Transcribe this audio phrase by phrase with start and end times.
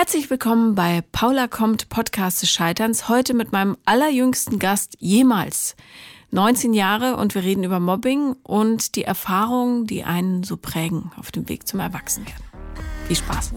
[0.00, 3.10] Herzlich willkommen bei Paula kommt Podcast des Scheiterns.
[3.10, 5.76] Heute mit meinem allerjüngsten Gast jemals.
[6.30, 11.30] 19 Jahre und wir reden über Mobbing und die Erfahrungen, die einen so prägen auf
[11.32, 12.42] dem Weg zum Erwachsenwerden.
[13.08, 13.52] Viel Spaß.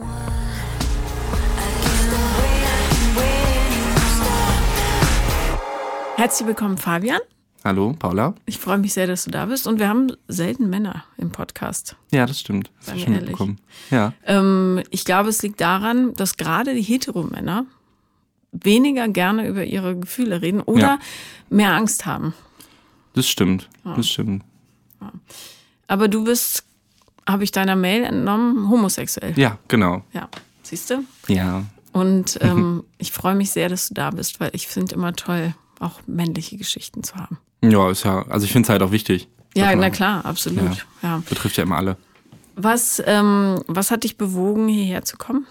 [6.18, 7.22] Herzlich willkommen, Fabian.
[7.64, 8.36] Hallo, Paula.
[8.46, 11.96] Ich freue mich sehr, dass du da bist und wir haben selten Männer im Podcast.
[12.12, 12.72] Ja, das stimmt.
[12.86, 13.60] Das mir schon mitbekommen.
[13.90, 14.12] Ja.
[14.26, 17.66] Ähm, ich glaube, es liegt daran, dass gerade die Heteromänner
[18.52, 21.00] weniger gerne über ihre Gefühle reden oder Ja.
[21.50, 22.34] mehr Angst haben.
[23.14, 23.70] Das stimmt.
[23.84, 24.44] Das stimmt.
[25.88, 26.66] Aber du bist,
[27.28, 29.34] habe ich deiner Mail entnommen, homosexuell.
[29.40, 30.04] Ja, genau.
[30.12, 30.28] Ja,
[30.64, 31.06] siehst du?
[31.28, 31.64] Ja.
[31.94, 35.56] Und ähm, ich freue mich sehr, dass du da bist, weil ich finde immer toll,
[35.80, 37.38] auch männliche Geschichten zu haben.
[37.72, 39.28] Ja, ist ja, also ich finde es halt auch wichtig.
[39.56, 40.86] Ja, na klar, absolut.
[41.02, 41.22] Ja.
[41.30, 41.98] Betrifft ja immer alle.
[42.56, 45.46] Was, ähm, was hat dich bewogen, hierher zu kommen?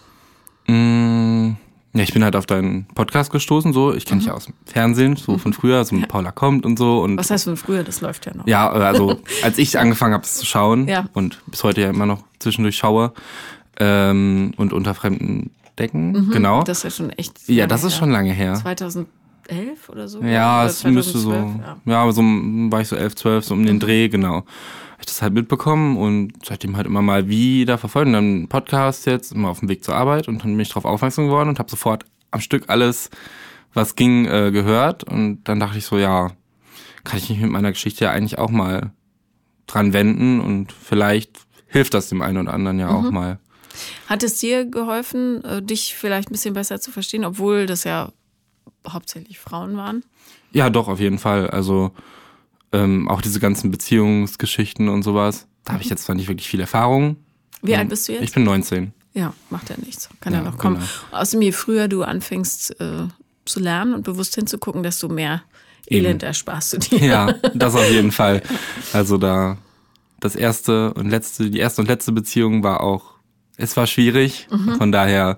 [0.67, 1.57] Mm,
[1.95, 3.93] ja, ich bin halt auf deinen Podcast gestoßen, so.
[3.95, 4.21] Ich kenne Mhm.
[4.21, 7.01] dich ja aus dem Fernsehen, so von früher, so mit Paula kommt und so.
[7.03, 7.83] Und Was heißt von früher?
[7.85, 8.47] Das läuft ja noch.
[8.47, 11.07] ja, also als ich angefangen habe, es zu schauen Ja.
[11.13, 13.13] und bis heute ja immer noch zwischendurch schaue
[13.79, 16.61] ähm, und unter fremden Decken, genau.
[16.61, 16.65] Mhm.
[16.65, 17.49] Das ist ja schon echt.
[17.49, 17.99] ja, das ist her.
[18.01, 18.61] schon lange her.
[19.53, 20.23] 2011 oder so?
[20.23, 21.93] Ja, Oder es müsste so, 2012, ja.
[21.93, 24.37] ja, aber so war ich so 11, 12, so um den Dreh, genau.
[24.37, 28.07] Hab ich das halt mitbekommen und seitdem halt immer mal wieder verfolgt.
[28.07, 30.85] Und dann Podcast jetzt, immer auf dem Weg zur Arbeit und dann bin ich darauf
[30.85, 33.11] aufmerksam geworden und habe sofort am Stück alles,
[33.75, 35.05] was ging, äh, gehört.
[35.05, 36.31] Und dann dachte ich so, ja,
[37.05, 38.93] kann ich mich mit meiner Geschichte ja eigentlich auch mal
[39.67, 43.39] dran wenden und vielleicht hilft das dem einen oder anderen ja auch mal.
[44.07, 48.13] Hat es dir geholfen, äh, dich vielleicht ein bisschen besser zu verstehen, obwohl das ja
[48.89, 50.05] hauptsächlich Frauen waren?
[50.53, 51.49] Ja, doch, auf jeden Fall.
[51.51, 51.93] Also
[52.73, 55.47] ähm, auch diese ganzen Beziehungsgeschichten und sowas.
[55.65, 57.17] Da habe ich jetzt zwar nicht wirklich viel Erfahrung.
[57.63, 58.23] Wie alt bist du jetzt?
[58.25, 58.93] Ich bin 19.
[59.15, 60.09] ja, macht ja nichts.
[60.21, 60.77] Kann ja, Ja, noch kommen.
[60.77, 61.21] genau.
[61.21, 63.07] Außerdem, je früher du anfängst äh,
[63.45, 65.43] zu lernen und bewusst hinzugucken, desto mehr
[65.89, 66.99] Elend ersparst du dir.
[67.07, 68.43] Ja, das auf jeden Fall.
[68.93, 69.59] Also da
[70.21, 73.13] das erste und letzte, die erste und letzte Beziehung war auch,
[73.57, 74.47] es war schwierig.
[74.51, 74.77] Mhm.
[74.77, 75.37] Von daher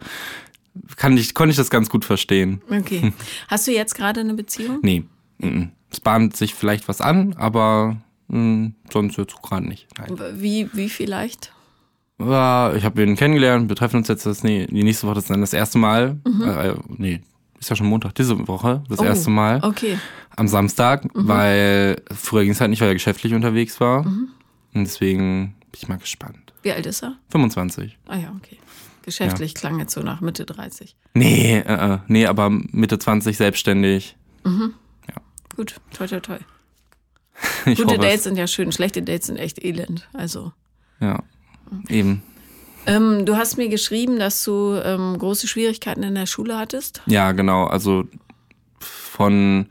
[0.96, 2.62] kann ich, konnte ich das ganz gut verstehen.
[2.70, 3.12] Okay.
[3.48, 4.80] Hast du jetzt gerade eine Beziehung?
[4.82, 5.04] Nee,
[5.38, 5.70] mhm.
[5.90, 7.96] es bahnt sich vielleicht was an, aber
[8.28, 9.86] mh, sonst jetzt gerade nicht.
[9.98, 10.18] Nein.
[10.34, 11.52] Wie, wie vielleicht?
[12.18, 15.30] Ich habe ihn kennengelernt, wir treffen uns jetzt das, nee, die nächste Woche das ist
[15.30, 16.18] dann das erste Mal.
[16.42, 17.20] Äh, äh, nee,
[17.58, 19.60] ist ja schon Montag, diese Woche, das Oh, erste Mal.
[19.62, 19.98] Okay.
[20.36, 24.06] Am Samstag, weil früher ging es halt nicht, weil er geschäftlich unterwegs war.
[24.06, 24.28] Und
[24.74, 26.52] deswegen bin ich mal gespannt.
[26.62, 27.16] Wie alt ist er?
[27.30, 27.98] 25.
[28.06, 28.58] Ah ja, okay.
[29.04, 30.96] Geschäftlich klang jetzt so nach Mitte 30.
[31.14, 34.16] Nee, äh, äh, nee, aber Mitte 20 selbstständig.
[35.56, 36.38] Gut, toi, toi, toi.
[37.66, 38.24] Ich Gute Dates es.
[38.24, 40.08] sind ja schön, schlechte Dates sind echt elend.
[40.12, 40.52] Also.
[41.00, 41.22] Ja,
[41.88, 42.22] eben.
[42.86, 47.02] Ähm, du hast mir geschrieben, dass du ähm, große Schwierigkeiten in der Schule hattest.
[47.06, 47.64] Ja, genau.
[47.64, 48.04] Also
[48.78, 49.66] von,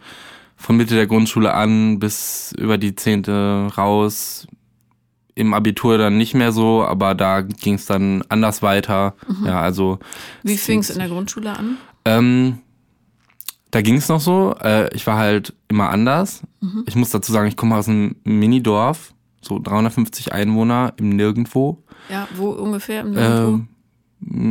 [0.58, 4.48] von Mitte der Grundschule an bis über die Zehnte raus.
[5.36, 9.16] Im Abitur dann nicht mehr so, aber da ging es dann anders weiter.
[9.44, 9.98] Ja, also
[10.44, 11.78] Wie fing es in der Grundschule an?
[12.06, 12.60] Ähm,
[13.72, 14.56] da ging es noch so.
[14.62, 16.44] Äh, ich war halt immer anders.
[16.86, 21.84] Ich muss dazu sagen, ich komme aus einem Minidorf, so 350 Einwohner im Nirgendwo.
[22.10, 23.54] Ja, wo ungefähr im Nirgendwo?
[23.56, 23.68] Ähm,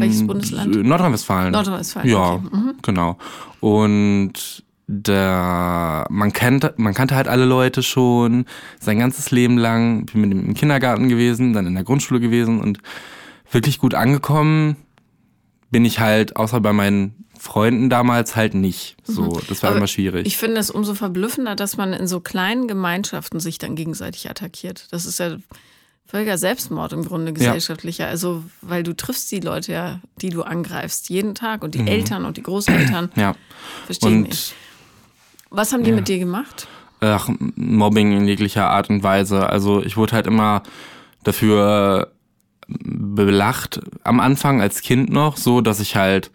[0.01, 0.85] Welches Bundesland?
[0.85, 1.53] Nordrhein-Westfalen.
[1.53, 2.09] Nordrhein-Westfalen.
[2.11, 2.49] Ja, Okay.
[2.57, 2.75] Mhm.
[2.83, 3.17] genau.
[3.61, 4.65] Und
[5.03, 8.47] da man kannte, man kannte halt alle Leute schon
[8.81, 10.07] sein ganzes Leben lang.
[10.07, 12.79] Bin mit ihm im Kindergarten gewesen, dann in der Grundschule gewesen und
[13.51, 14.77] wirklich gut angekommen
[15.73, 18.95] bin ich halt, außer bei meinen Freunden damals halt nicht.
[19.03, 19.73] So, das war Mhm.
[19.73, 20.27] Aber immer schwierig.
[20.27, 24.87] Ich finde es umso verblüffender, dass man in so kleinen Gemeinschaften sich dann gegenseitig attackiert.
[24.93, 25.39] Das ist ja
[26.07, 28.07] völliger Selbstmord im Grunde gesellschaftlicher.
[28.07, 32.27] Also, weil du triffst die Leute ja, die du angreifst, jeden Tag und die Eltern
[32.27, 33.11] und die Großeltern.
[33.15, 33.21] Mhm.
[33.21, 33.35] ja.
[33.87, 34.55] Verstehe ich nicht.
[35.53, 35.97] Was haben die ja.
[35.97, 36.67] mit dir gemacht?
[37.03, 39.49] ach, Mobbing in jeglicher Art und Weise.
[39.49, 40.63] Also ich wurde halt immer
[41.25, 42.13] dafür
[42.69, 46.31] belacht am Anfang als Kind noch, so dass ich halt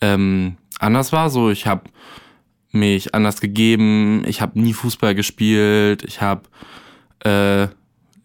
[0.00, 1.30] ähm, anders war.
[1.30, 1.84] So ich habe
[2.72, 6.42] mich anders gegeben, ich habe nie Fußball gespielt, ich habe
[7.24, 7.68] äh,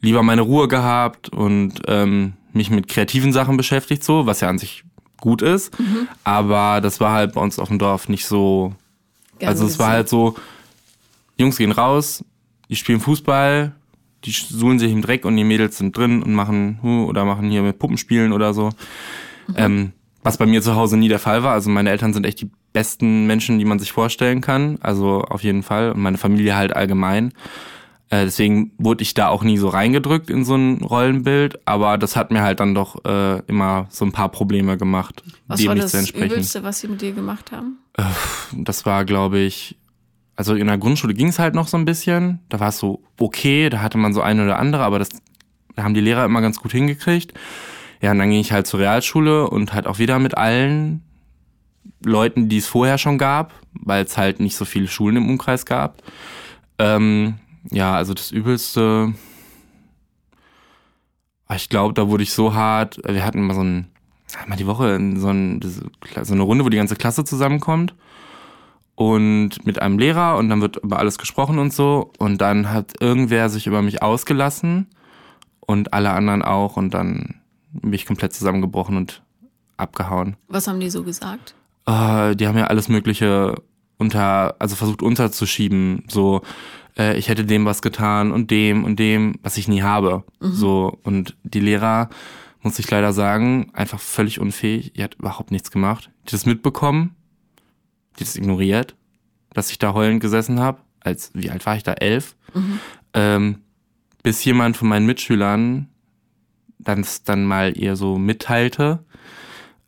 [0.01, 4.57] lieber meine Ruhe gehabt und ähm, mich mit kreativen Sachen beschäftigt, so was ja an
[4.57, 4.83] sich
[5.19, 5.75] gut ist.
[6.23, 8.73] Aber das war halt bei uns auf dem Dorf nicht so
[9.39, 10.35] Gern also es war halt so,
[11.37, 12.23] Jungs gehen raus,
[12.69, 13.73] die spielen Fußball,
[14.25, 17.61] die suhlen sich im Dreck und die Mädels sind drin und machen oder machen hier
[17.61, 18.69] mit Puppenspielen oder so.
[19.55, 19.93] Ähm,
[20.23, 21.53] was bei mir zu Hause nie der Fall war.
[21.53, 24.77] Also meine Eltern sind echt die besten Menschen, die man sich vorstellen kann.
[24.81, 25.91] Also auf jeden Fall.
[25.91, 27.33] Und meine Familie halt allgemein.
[28.09, 32.15] Äh, deswegen wurde ich da auch nie so reingedrückt in so ein Rollenbild, aber das
[32.15, 35.75] hat mir halt dann doch äh, immer so ein paar Probleme gemacht, Was dem war
[35.75, 36.31] nicht das zu entsprechen.
[36.31, 37.79] Übelste, was sie mit dir gemacht haben?
[38.53, 39.77] Das war, glaube ich,
[40.35, 42.39] also in der Grundschule ging es halt noch so ein bisschen.
[42.49, 45.09] Da war es so okay, da hatte man so eine oder andere, aber das
[45.77, 47.33] da haben die Lehrer immer ganz gut hingekriegt.
[48.01, 51.03] Ja, und dann ging ich halt zur Realschule und halt auch wieder mit allen
[52.03, 55.65] Leuten, die es vorher schon gab, weil es halt nicht so viele Schulen im Umkreis
[55.65, 56.01] gab.
[56.79, 57.35] Ähm,
[57.71, 59.13] ja, also das Übelste.
[61.55, 62.99] Ich glaube, da wurde ich so hart.
[63.07, 63.87] Wir hatten immer so ein,
[64.41, 67.95] einmal die Woche so, ein, so eine Runde, wo die ganze Klasse zusammenkommt.
[68.95, 72.11] Und mit einem Lehrer und dann wird über alles gesprochen und so.
[72.17, 74.87] Und dann hat irgendwer sich über mich ausgelassen
[75.59, 76.77] und alle anderen auch.
[76.77, 77.35] Und dann
[77.71, 79.21] bin ich komplett zusammengebrochen und
[79.77, 80.35] abgehauen.
[80.47, 81.53] Was haben die so gesagt?
[81.85, 83.55] Äh, die haben ja alles Mögliche
[83.97, 86.03] unter, also versucht unterzuschieben.
[86.07, 86.41] So,
[86.97, 90.23] äh, ich hätte dem was getan und dem und dem, was ich nie habe.
[90.39, 92.09] So, und die Lehrer,
[92.67, 94.91] muss ich leider sagen, einfach völlig unfähig.
[94.91, 96.11] Die hat überhaupt nichts gemacht.
[96.23, 97.15] Die hat das mitbekommen,
[98.17, 98.95] die hat das ignoriert,
[99.53, 100.81] dass ich da heulend gesessen habe.
[100.99, 101.93] Als, wie alt war ich da?
[101.93, 102.35] Elf.
[103.13, 103.59] Ähm,
[104.21, 105.87] bis jemand von meinen Mitschülern
[106.77, 109.05] dann dann mal ihr so mitteilte.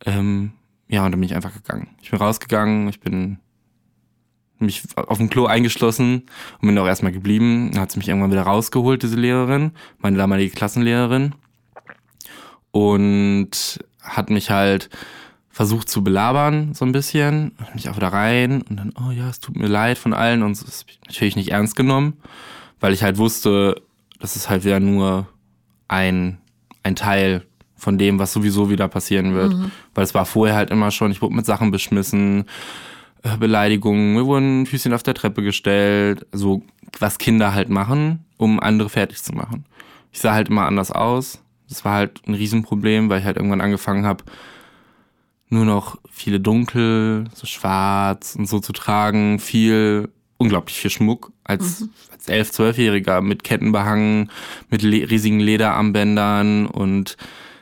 [0.06, 0.52] Ähm,
[0.88, 1.88] ja, und dann bin ich einfach gegangen.
[2.00, 3.38] Ich bin rausgegangen, ich bin
[4.58, 6.22] mich auf dem Klo eingeschlossen
[6.60, 7.72] und bin auch erstmal geblieben.
[7.72, 11.34] Dann hat sie mich irgendwann wieder rausgeholt, diese Lehrerin, meine damalige Klassenlehrerin.
[12.72, 14.88] Und hat mich halt
[15.50, 17.52] versucht zu belabern, so ein bisschen.
[17.60, 20.42] Hat mich auch wieder rein und dann, oh ja, es tut mir leid von allen.
[20.42, 22.14] Und das hab ich natürlich nicht ernst genommen,
[22.78, 23.82] weil ich halt wusste,
[24.18, 25.26] das ist halt wieder nur
[25.88, 26.38] ein,
[26.82, 27.44] ein Teil
[27.76, 29.54] von dem, was sowieso wieder passieren wird.
[29.94, 32.44] Weil es war vorher halt immer schon, ich wurde mit Sachen beschmissen,
[33.22, 36.62] äh, Beleidigungen, mir wurden Füßchen auf der Treppe gestellt, so
[36.98, 39.64] was Kinder halt machen, um andere fertig zu machen.
[40.12, 41.42] Ich sah halt immer anders aus.
[41.70, 44.24] Das war halt ein Riesenproblem, weil ich halt irgendwann angefangen habe,
[45.48, 51.88] nur noch viele dunkel, so schwarz und so zu tragen, viel, unglaublich viel Schmuck als,
[52.12, 54.30] als elf, zwölfjähriger mit Ketten behangen,
[54.68, 57.16] mit le riesigen Lederarmbändern und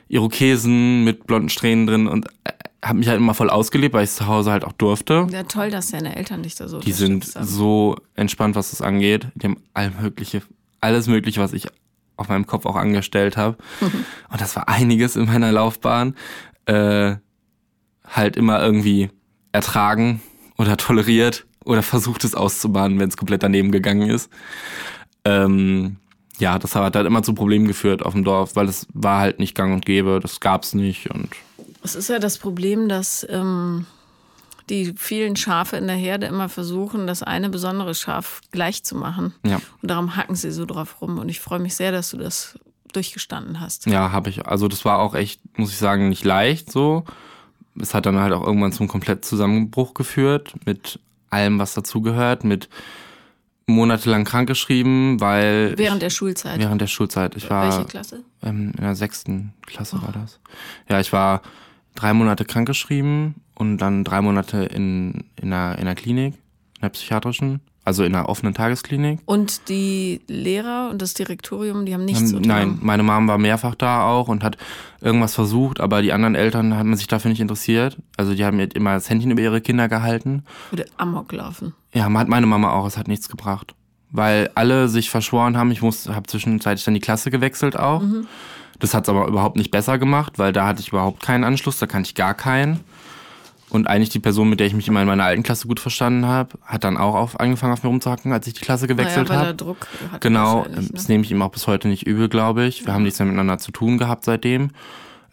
[0.09, 2.53] Irokesen mit blonden Strähnen drin und äh,
[2.85, 5.27] habe mich halt immer voll ausgelebt, weil ich zu Hause halt auch durfte.
[5.31, 7.45] Ja, toll, dass deine Eltern dich da so Die sind haben.
[7.47, 9.27] so entspannt, was das angeht.
[9.35, 10.43] Die haben all mögliche,
[10.81, 11.67] alles mögliche, was ich
[12.19, 13.57] auf meinem Kopf auch angestellt habe.
[13.81, 16.15] Und das war einiges in meiner Laufbahn.
[16.67, 17.17] Äh,
[18.05, 19.11] halt immer irgendwie
[19.53, 20.21] ertragen
[20.57, 24.31] oder toleriert oder versucht es auszubaden, wenn es komplett daneben gegangen ist.
[25.25, 25.97] Ähm,
[26.39, 29.39] ja, das hat halt immer zu Problemen geführt auf dem Dorf, weil es war halt
[29.39, 31.29] nicht gang und gäbe, das gab's nicht und
[31.83, 33.87] Es ist ja das Problem, dass ähm,
[34.71, 39.35] die vielen Schafe in der Herde immer versuchen, das eine besondere Schaf gleich zu machen.
[39.45, 39.57] ja.
[39.83, 41.19] Und darum hacken sie so drauf rum.
[41.19, 42.59] Und ich freue mich sehr, dass du das
[42.93, 43.87] durchgestanden hast.
[43.87, 44.47] Ja, habe ich.
[44.47, 47.05] Also das war auch echt, muss ich sagen, nicht leicht so.
[47.81, 50.99] Es hat dann halt auch irgendwann zum kompletten Zusammenbruch geführt mit
[51.31, 52.69] allem, was dazugehört, mit
[53.67, 56.57] monatelang krankgeschrieben, weil Während der Schulzeit.
[56.57, 57.37] ich, während der Schulzeit.
[57.37, 58.25] Ich war Welche Klasse?
[58.43, 60.41] ähm, in der sechsten Klasse war das.
[60.89, 61.43] Ja, ich war
[61.95, 66.35] drei Monate krankgeschrieben und dann drei Monate in, in, einer, in einer Klinik,
[66.77, 69.21] in einer psychiatrischen, also in einer offenen Tagesklinik.
[69.25, 72.77] Und die Lehrer und das Direktorium, die haben nichts unternommen.
[72.77, 74.59] Nein, meine Mom war mehrfach da auch und hat
[75.01, 77.97] irgendwas versucht, aber die anderen Eltern haben sich dafür nicht interessiert.
[78.17, 80.45] Also die haben immer das Händchen über ihre Kinder gehalten.
[80.71, 81.75] Würde Amok laufen.
[81.93, 83.75] Ja, hat meine Mama auch, es hat nichts gebracht.
[84.11, 88.03] Weil alle sich verschworen haben, ich muss, habe zwischenzeitlich dann die Klasse gewechselt auch.
[88.79, 91.79] Das hat es aber überhaupt nicht besser gemacht, weil da hatte ich überhaupt keinen Anschluss,
[91.79, 92.81] da kannte ich gar keinen.
[93.71, 96.25] Und eigentlich die Person, mit der ich mich immer in meiner alten Klasse gut verstanden
[96.27, 99.41] habe, hat dann auch auf, angefangen auf mir rumzuhacken, als ich die Klasse gewechselt naja,
[99.41, 99.55] habe.
[99.55, 100.21] Druck hat.
[100.23, 101.15] Genau, das Ne?
[101.15, 102.87] nehme ich ihm auch bis heute nicht übel, glaube ich.
[102.87, 104.71] Wir haben nichts mehr miteinander zu tun gehabt seitdem.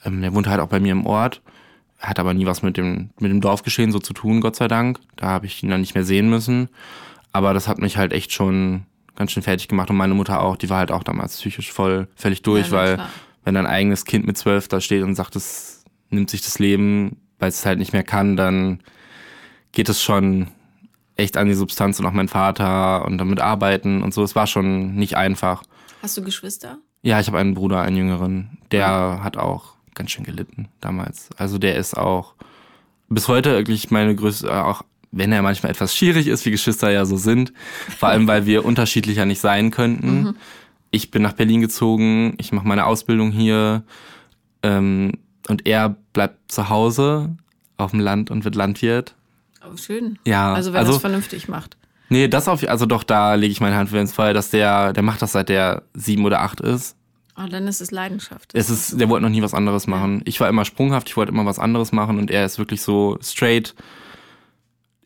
[0.04, 1.42] Ähm, der wohnt halt auch bei mir im Ort,
[2.00, 5.00] hat aber nie was mit dem, mit dem Dorfgeschehen so zu tun, Gott sei Dank.
[5.16, 6.68] Da habe ich ihn dann nicht mehr sehen müssen.
[7.32, 8.84] Aber das hat mich halt echt schon
[9.16, 12.10] ganz schön fertig gemacht und meine Mutter auch, die war halt auch damals psychisch voll
[12.18, 13.10] völlig durch, Ja, weil klar.
[13.46, 17.16] wenn dein eigenes Kind mit zwölf da steht und sagt, es nimmt sich das Leben,
[17.40, 18.82] weil es halt nicht mehr kann, dann
[19.72, 20.48] geht es schon
[21.18, 24.24] echt an die Substanz und auch mein Vater und damit arbeiten und so.
[24.24, 25.64] Es war schon nicht einfach.
[26.02, 26.78] Hast du Geschwister?
[27.02, 31.30] Ja, ich habe einen Bruder, einen jüngeren, der hat auch ganz schön gelitten damals.
[31.38, 32.34] Also der ist auch
[33.10, 37.06] bis heute wirklich meine größte, auch wenn er manchmal etwas schwierig ist, wie Geschwister ja
[37.06, 37.54] so sind,
[37.98, 40.36] vor allem weil wir unterschiedlicher nicht sein könnten.
[40.92, 43.84] Ich bin nach Berlin gezogen, ich mache meine Ausbildung hier
[44.64, 45.14] ähm,
[45.48, 47.36] und er bleibt zu Hause
[47.78, 49.16] auf dem Land und wird Landwirt.
[49.66, 50.20] Oh, schön.
[50.26, 51.78] Ja, Also wenn er also- das vernünftig macht.
[52.10, 54.94] Nee, das auf, also doch, da lege ich meine Hand für ins Feuer, dass der,
[54.94, 56.96] der macht das seit der sieben oder acht ist.
[57.36, 58.52] Oh, dann ist es Leidenschaft.
[58.54, 60.22] Es ist, der wollte noch nie was anderes machen.
[60.26, 63.18] Ich war immer sprunghaft, ich wollte immer was anderes machen und er ist wirklich so
[63.22, 63.74] straight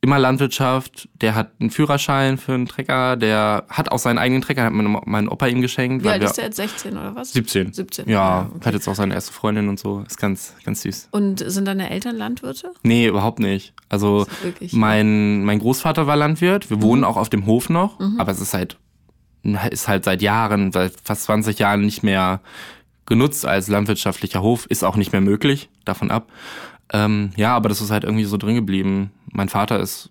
[0.02, 4.64] immer Landwirtschaft, der hat einen Führerschein für einen Trecker, der hat auch seinen eigenen Trecker,
[4.64, 6.04] hat mein, mein Opa ihm geschenkt.
[6.04, 6.56] Wie alt ist der jetzt?
[6.56, 7.34] 16 oder was?
[7.34, 7.74] 17.
[7.74, 8.08] 17.
[8.08, 8.66] Ja, ja okay.
[8.66, 10.04] hat jetzt auch seine erste Freundin und so.
[10.08, 11.10] Ist ganz, ganz süß.
[11.12, 12.72] Und sind deine Eltern Landwirte?
[12.84, 13.74] Nee, überhaupt nicht.
[13.90, 14.26] Also
[14.72, 16.70] mein, mein Großvater war Landwirt.
[16.70, 16.82] Wir mhm.
[16.82, 18.20] wohnen auch auf dem Hof noch, mhm.
[18.20, 18.78] aber es ist halt,
[19.44, 22.40] ist halt seit Jahren, seit fast 20 Jahren nicht mehr
[23.06, 24.66] genutzt als landwirtschaftlicher Hof.
[24.68, 26.32] Ist auch nicht mehr möglich, davon ab.
[26.92, 29.12] Ähm, ja, aber das ist halt irgendwie so drin geblieben.
[29.32, 30.10] Mein Vater ist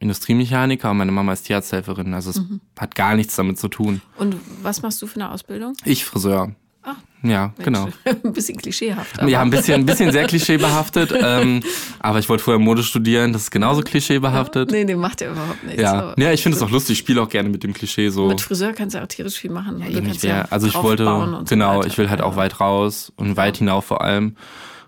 [0.00, 2.14] Industriemechaniker und meine Mama ist Tierarzthelferin.
[2.14, 2.60] Also es mhm.
[2.78, 4.00] hat gar nichts damit zu tun.
[4.16, 5.74] Und was machst du für eine Ausbildung?
[5.84, 6.52] Ich Friseur.
[6.82, 7.64] Ach, ja, Mensch.
[7.64, 7.88] genau.
[8.24, 9.18] ein bisschen klischeehaft.
[9.18, 9.28] Aber.
[9.28, 11.12] Ja, ein bisschen, ein bisschen sehr klischeebehaftet.
[11.20, 11.60] ähm,
[11.98, 14.70] aber ich wollte vorher Mode studieren, das ist genauso klischeebehaftet.
[14.70, 15.82] Ja, nee, nee, macht ja überhaupt nichts.
[15.82, 18.28] Ja, ja ich finde es auch lustig, ich spiele auch gerne mit dem Klischee so.
[18.28, 19.80] Mit Friseur kannst du auch tierisch viel machen.
[19.80, 21.04] Ja, ich wär, also ich wollte,
[21.48, 24.36] genau, so ich will halt auch weit raus und weit hinauf vor allem.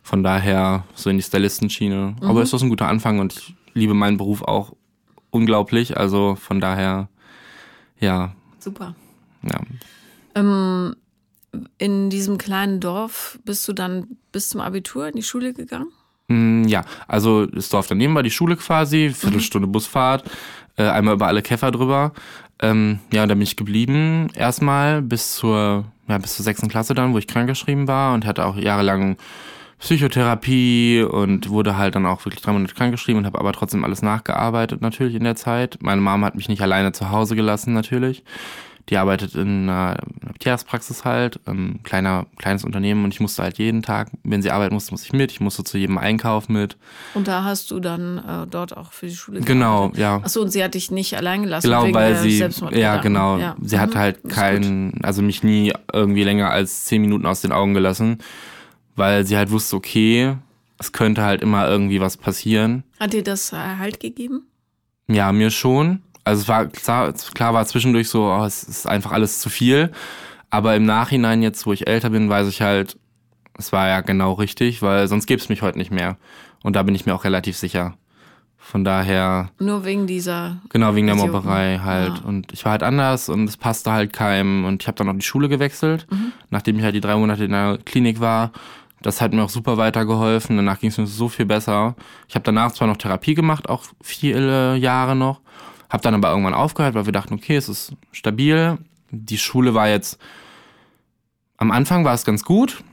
[0.02, 2.16] Von daher so in die Stylistenschiene.
[2.20, 2.26] Mhm.
[2.26, 4.74] Aber ist das ein guter Anfang und ich liebe meinen Beruf auch
[5.30, 5.96] unglaublich.
[5.96, 7.08] Also von daher,
[7.98, 8.34] ja.
[8.58, 8.94] Super.
[9.42, 9.60] Ja.
[10.34, 10.96] Ähm,
[11.78, 15.88] in diesem kleinen Dorf bist du dann bis zum Abitur in die Schule gegangen?
[16.28, 19.72] Mm, ja, also das Dorf daneben war die Schule quasi, Viertelstunde mhm.
[19.72, 20.30] Busfahrt,
[20.76, 22.12] äh, einmal über alle Käfer drüber.
[22.62, 26.94] Ähm, ja, und da bin ich geblieben erstmal bis zur, ja, bis zur sechsten Klasse
[26.94, 29.16] dann, wo ich krankgeschrieben war und hatte auch jahrelang
[29.80, 34.02] Psychotherapie und wurde halt dann auch wirklich drei Monate krankgeschrieben und habe aber trotzdem alles
[34.02, 35.78] nachgearbeitet natürlich in der Zeit.
[35.80, 38.22] Meine Mama hat mich nicht alleine zu Hause gelassen natürlich.
[38.90, 39.98] Die arbeitet in einer
[40.40, 44.74] Tierarztpraxis halt, ähm, kleiner, kleines Unternehmen und ich musste halt jeden Tag, wenn sie arbeiten
[44.74, 45.30] musste, musste ich mit.
[45.30, 46.76] Ich musste zu jedem Einkauf mit.
[47.14, 50.16] Und da hast du dann äh, dort auch für die Schule Genau, ja.
[50.16, 53.38] Achso, und sie hat dich nicht allein gelassen genau, wegen weil sie, Ja, genau.
[53.38, 53.56] Ja.
[53.62, 57.52] Sie mhm, hat halt keinen, also mich nie irgendwie länger als zehn Minuten aus den
[57.52, 58.18] Augen gelassen
[58.96, 60.36] weil sie halt wusste, okay,
[60.78, 62.84] es könnte halt immer irgendwie was passieren.
[62.98, 64.46] Hat dir das Halt gegeben?
[65.08, 66.02] Ja, mir schon.
[66.24, 69.90] Also es war klar, klar war zwischendurch so, oh, es ist einfach alles zu viel.
[70.48, 72.98] Aber im Nachhinein jetzt, wo ich älter bin, weiß ich halt,
[73.56, 76.16] es war ja genau richtig, weil sonst gäbe es mich heute nicht mehr.
[76.62, 77.96] Und da bin ich mir auch relativ sicher.
[78.56, 79.50] Von daher.
[79.58, 80.58] Nur wegen dieser.
[80.68, 82.18] Genau, wegen der Mobberei halt.
[82.18, 82.24] Ja.
[82.24, 84.64] Und ich war halt anders und es passte halt keinem.
[84.64, 86.32] Und ich habe dann auch die Schule gewechselt, mhm.
[86.50, 88.52] nachdem ich halt die drei Monate in der Klinik war.
[89.02, 90.56] Das hat mir auch super weitergeholfen.
[90.56, 91.96] Danach ging es mir so viel besser.
[92.28, 95.40] Ich habe danach zwar noch Therapie gemacht, auch viele Jahre noch.
[95.88, 98.78] Habe dann aber irgendwann aufgehört, weil wir dachten, okay, es ist stabil.
[99.10, 100.18] Die Schule war jetzt.
[101.56, 102.84] Am Anfang war es ganz gut.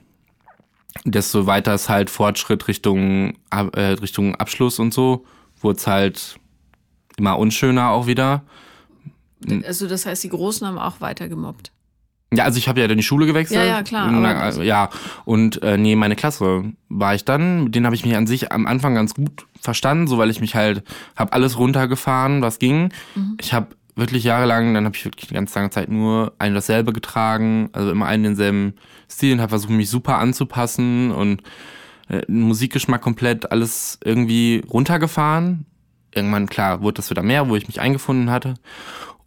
[1.04, 5.26] Desto weiter es halt Fortschritt Richtung, äh, Richtung Abschluss und so,
[5.62, 6.40] wurde es halt
[7.18, 8.44] immer unschöner auch wieder.
[9.64, 11.72] Also das heißt, die Großen haben auch weiter gemobbt.
[12.34, 13.60] Ja, also ich habe ja dann die Schule gewechselt.
[13.62, 14.12] Ja, ja, klar.
[14.12, 14.90] Na, ja,
[15.24, 17.66] und äh, nee, meine Klasse war ich dann.
[17.66, 20.42] Mit denen habe ich mich an sich am Anfang ganz gut verstanden, so weil ich
[20.42, 20.84] mich halt,
[21.16, 22.92] habe alles runtergefahren, was ging.
[23.16, 23.38] Mhm.
[23.40, 26.94] Ich habe wirklich jahrelang, dann habe ich wirklich die ganz lange Zeit nur ein dasselbe
[26.94, 28.74] getragen, also immer einen denselben
[29.10, 31.42] Stil und habe versucht, mich super anzupassen und
[32.10, 35.66] äh, Musikgeschmack komplett alles irgendwie runtergefahren.
[36.14, 38.56] Irgendwann, klar, wurde das wieder mehr, wo ich mich eingefunden hatte.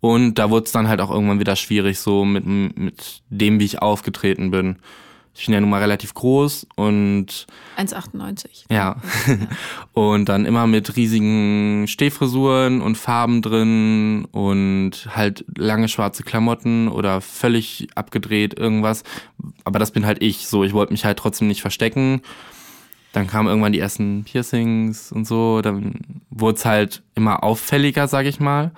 [0.00, 3.64] Und da wurde es dann halt auch irgendwann wieder schwierig, so mit, mit dem, wie
[3.64, 4.76] ich aufgetreten bin.
[5.34, 7.46] Ich bin ja nun mal relativ groß und
[7.78, 8.64] 1,98.
[8.70, 8.96] Ja.
[9.92, 17.20] und dann immer mit riesigen Stehfrisuren und Farben drin und halt lange schwarze Klamotten oder
[17.20, 19.04] völlig abgedreht irgendwas.
[19.64, 20.46] Aber das bin halt ich.
[20.46, 22.22] So, ich wollte mich halt trotzdem nicht verstecken.
[23.12, 25.62] Dann kamen irgendwann die ersten Piercings und so.
[25.62, 25.94] Dann
[26.30, 28.72] wurde es halt immer auffälliger, sag ich mal.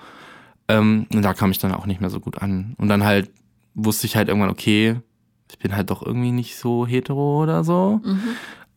[0.67, 2.75] Ähm, und da kam ich dann auch nicht mehr so gut an.
[2.77, 3.29] Und dann halt
[3.75, 4.97] wusste ich halt irgendwann, okay,
[5.49, 8.01] ich bin halt doch irgendwie nicht so hetero oder so.
[8.03, 8.21] Mhm.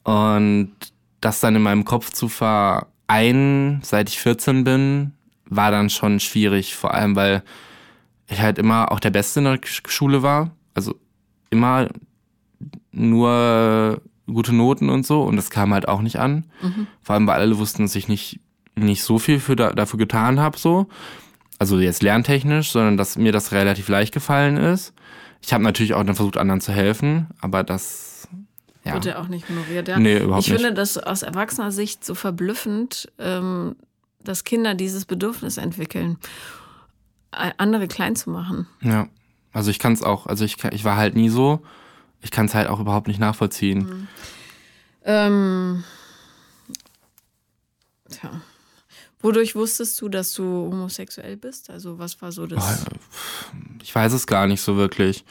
[0.04, 0.72] Und
[1.20, 5.12] das dann in meinem Kopf zu vereinen, seit ich 14 bin,
[5.46, 6.74] war dann schon schwierig.
[6.74, 7.42] Vor allem, weil
[8.28, 10.50] ich halt immer auch der Beste in der Schule war.
[10.74, 10.94] Also
[11.50, 11.88] immer
[12.92, 15.22] nur gute Noten und so.
[15.22, 16.44] Und das kam halt auch nicht an.
[16.62, 16.86] Mhm.
[17.00, 18.40] Vor allem, weil alle wussten, dass ich nicht,
[18.74, 20.58] nicht so viel für da, dafür getan habe.
[20.58, 20.88] So
[21.58, 24.92] also jetzt lerntechnisch, sondern dass mir das relativ leicht gefallen ist.
[25.42, 28.28] Ich habe natürlich auch dann versucht, anderen zu helfen, aber das
[28.84, 28.94] ja.
[28.94, 29.88] wird ja auch nicht honoriert.
[29.88, 29.98] Ja.
[29.98, 30.60] Nee, überhaupt ich nicht.
[30.60, 33.76] finde das aus erwachsener Sicht so verblüffend, ähm,
[34.22, 36.18] dass Kinder dieses Bedürfnis entwickeln,
[37.30, 38.66] andere klein zu machen.
[38.80, 39.08] Ja,
[39.52, 41.62] also ich kann es auch, also ich, ich war halt nie so,
[42.22, 43.78] ich kann es halt auch überhaupt nicht nachvollziehen.
[43.78, 44.08] Mhm.
[45.04, 45.84] Ähm,
[48.10, 48.30] tja.
[49.26, 51.68] Wodurch wusstest du, dass du homosexuell bist?
[51.68, 52.84] Also was war so das?
[53.82, 55.24] Ich weiß es gar nicht so wirklich.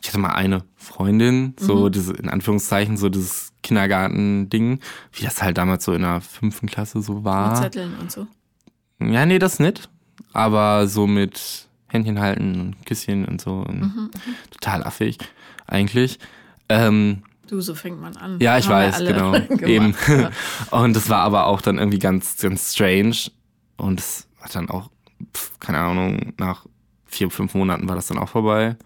[0.00, 1.92] Ich hatte mal eine Freundin, so Mhm.
[1.92, 4.78] diese, in Anführungszeichen, so dieses Kindergarten-Ding,
[5.12, 7.60] wie das halt damals so in der fünften Klasse so Mit war.
[7.60, 8.28] Zetteln und so.
[9.00, 9.88] Ja, nee, das nicht.
[10.32, 13.54] Aber so mit Händchen halten und Küsschen und so.
[13.54, 14.10] Und Mhm,
[14.52, 15.18] Total affig,
[15.66, 16.20] eigentlich.
[16.68, 18.38] Ähm, Du, so fängt man an.
[18.40, 19.32] ja, ich weiß, genau.
[19.48, 19.62] gemacht.
[19.62, 19.94] Eben.
[20.08, 20.30] Ja.
[20.82, 23.16] Und das war aber auch dann irgendwie ganz, ganz strange.
[23.76, 24.90] Und es hat dann auch,
[25.34, 26.66] pf, keine Ahnung, nach
[27.06, 28.76] vier, fünf Monaten war das dann auch vorbei.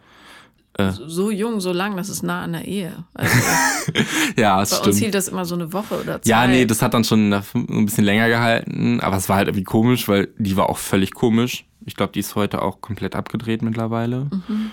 [0.78, 3.04] So, so jung, so lang, das ist nah an der Ehe.
[3.12, 3.36] Also
[4.36, 4.96] Ja, es bei uns stimmt.
[4.96, 6.30] hielt das immer so eine Woche oder zwei.
[6.30, 9.64] Ja, nee, das hat dann schon ein bisschen länger gehalten, aber es war halt irgendwie
[9.64, 11.66] komisch, weil die war auch völlig komisch.
[11.84, 14.30] Ich glaube, die ist heute auch komplett abgedreht mittlerweile.
[14.30, 14.70] Mhm.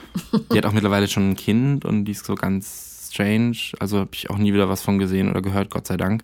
[0.52, 2.87] Die hat auch mittlerweile schon ein Kind und die ist so ganz
[3.18, 3.58] strange.
[3.80, 6.24] Also habe ich auch nie wieder was von gesehen oder gehört, Gott sei Dank.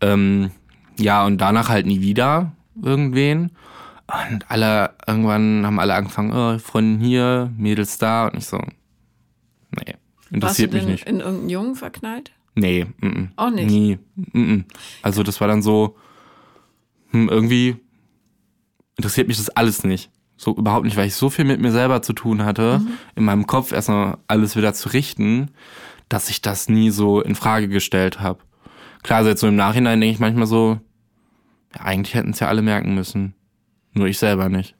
[0.00, 0.50] Ähm,
[0.98, 3.50] ja, und danach halt nie wieder irgendwen.
[4.30, 8.28] Und alle, irgendwann haben alle angefangen, oh, Freundin hier, Mädels da.
[8.28, 8.58] Und ich so,
[9.72, 9.94] nee,
[10.30, 11.06] interessiert mich nicht.
[11.06, 12.32] in irgendeinen Jungen verknallt?
[12.54, 13.28] Nee, mm -mm.
[13.36, 13.68] Auch nicht?
[13.68, 13.98] Nie.
[14.32, 14.64] -mm.
[15.02, 15.96] Also das war dann so,
[17.10, 17.76] hm, irgendwie
[18.96, 20.10] interessiert mich das alles nicht.
[20.38, 22.88] So überhaupt nicht, weil ich so viel mit mir selber zu tun hatte, Mhm.
[23.16, 25.50] in meinem Kopf erstmal alles wieder zu richten,
[26.08, 28.40] dass ich das nie so in Frage gestellt habe.
[29.02, 30.80] Klar, also jetzt so im Nachhinein denke ich manchmal so,
[31.74, 33.34] ja, eigentlich hätten es ja alle merken müssen.
[33.92, 34.74] Nur ich selber nicht.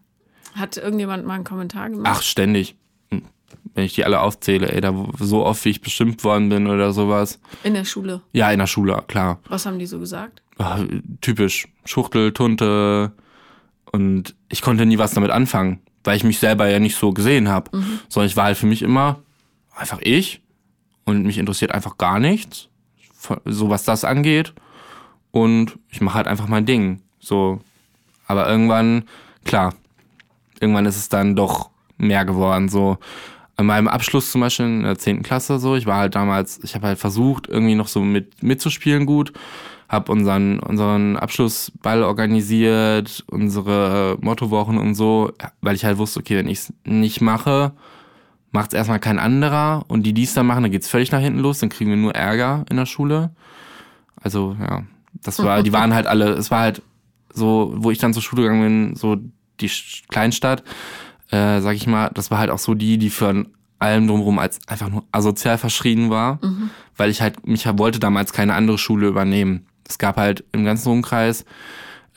[0.54, 2.12] Hat irgendjemand mal einen Kommentar gemacht?
[2.16, 2.76] Ach, ständig.
[3.10, 3.22] Hm.
[3.74, 6.92] Wenn ich die alle aufzähle, ey, da so oft wie ich bestimmt worden bin oder
[6.92, 7.38] sowas.
[7.62, 8.22] In der Schule.
[8.32, 9.40] Ja, in der Schule, klar.
[9.48, 10.42] Was haben die so gesagt?
[10.58, 10.80] Ah,
[11.20, 13.12] typisch Schuchtel, Tunte
[13.92, 17.48] und ich konnte nie was damit anfangen, weil ich mich selber ja nicht so gesehen
[17.48, 17.70] habe,
[18.08, 19.20] sondern ich war halt für mich immer
[19.74, 20.42] einfach ich
[21.06, 22.68] und mich interessiert einfach gar nichts,
[23.46, 24.52] so was das angeht
[25.30, 27.60] und ich mache halt einfach mein Ding, so.
[28.26, 29.04] Aber irgendwann,
[29.44, 29.74] klar,
[30.60, 32.98] irgendwann ist es dann doch mehr geworden, so.
[33.58, 35.22] An meinem Abschluss zum Beispiel in der 10.
[35.22, 39.06] Klasse so, ich war halt damals, ich habe halt versucht, irgendwie noch so mit mitzuspielen
[39.06, 39.32] gut,
[39.88, 46.48] habe unseren, unseren Abschlussball organisiert, unsere Mottowochen und so, weil ich halt wusste, okay, wenn
[46.48, 47.72] ich es nicht mache,
[48.56, 51.20] macht es erstmal kein anderer und die, die es dann machen, dann geht's völlig nach
[51.20, 53.30] hinten los, dann kriegen wir nur Ärger in der Schule.
[54.20, 56.82] Also ja, das war, die waren halt alle, es war halt
[57.32, 59.18] so, wo ich dann zur Schule gegangen bin, so
[59.60, 59.70] die
[60.08, 60.64] Kleinstadt,
[61.30, 63.44] äh, sag ich mal, das war halt auch so die, die für
[63.78, 66.40] allem drumherum als einfach nur asozial verschrien war,
[66.96, 69.66] weil ich halt, mich wollte damals keine andere Schule übernehmen.
[69.86, 71.44] Es gab halt im ganzen Umkreis,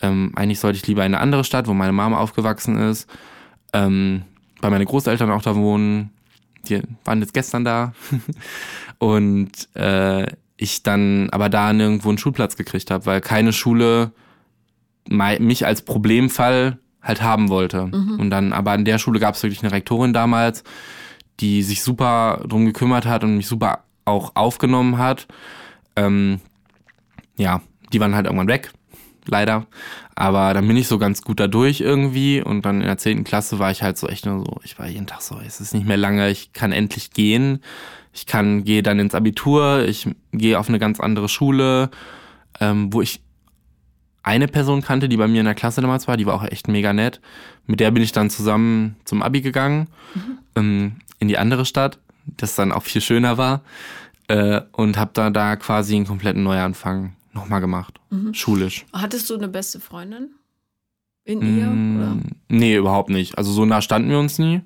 [0.02, 3.10] ähm, eigentlich sollte ich lieber in eine andere Stadt, wo meine Mama aufgewachsen ist,
[3.73, 4.23] ähm,
[4.62, 6.12] weil meine Großeltern auch da wohnen,
[6.67, 7.93] die waren jetzt gestern da
[9.00, 14.12] und äh, ich dann aber da nirgendwo einen Schulplatz gekriegt habe, weil keine Schule
[15.08, 17.84] mich als Problemfall halt haben wollte.
[18.19, 20.63] Und dann, aber an der Schule gab es wirklich eine Rektorin damals,
[21.39, 25.28] die sich super drum gekümmert hat und mich super auch aufgenommen hat.
[25.95, 26.41] Ähm,
[27.38, 27.62] ja,
[27.93, 28.72] die waren halt irgendwann weg,
[29.30, 29.65] leider.
[30.15, 33.24] Aber dann bin ich so ganz gut dadurch irgendwie und dann in der 10.
[33.24, 35.74] Klasse war ich halt so echt nur so, ich war jeden Tag so, es ist
[35.74, 37.62] nicht mehr lange, ich kann endlich gehen.
[38.12, 41.89] Ich kann, gehe dann ins Abitur, ich gehe auf eine ganz andere Schule,
[42.60, 43.22] ähm, wo ich
[44.24, 46.68] eine Person kannte, die bei mir in der Klasse damals war, die war auch echt
[46.68, 47.22] mega nett.
[47.65, 49.88] Mit der bin ich dann zusammen zum Abi gegangen,
[50.56, 53.62] ähm, in die andere Stadt, das dann auch viel schöner war.
[54.28, 57.99] Äh, und habe da, da quasi einen kompletten Neuanfang nochmal gemacht,
[58.34, 58.86] schulisch.
[58.93, 60.30] Hattest du eine beste Freundin?
[61.25, 61.65] In ihr?
[61.67, 62.15] Oder?
[62.15, 63.38] Mm, Nee, überhaupt nicht.
[63.38, 64.62] Also so nah standen wir uns nie.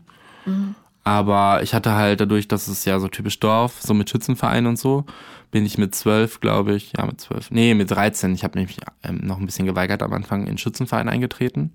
[1.03, 4.79] Aber ich hatte halt dadurch, dass es ja so typisch Dorf, so mit Schützenverein und
[4.79, 5.05] so,
[5.51, 8.77] bin ich mit zwölf, glaube ich, ja mit zwölf, nee, mit 13, ich habe nämlich
[9.03, 11.71] ähm, noch ein bisschen geweigert am Anfang, in Schützenverein eingetreten.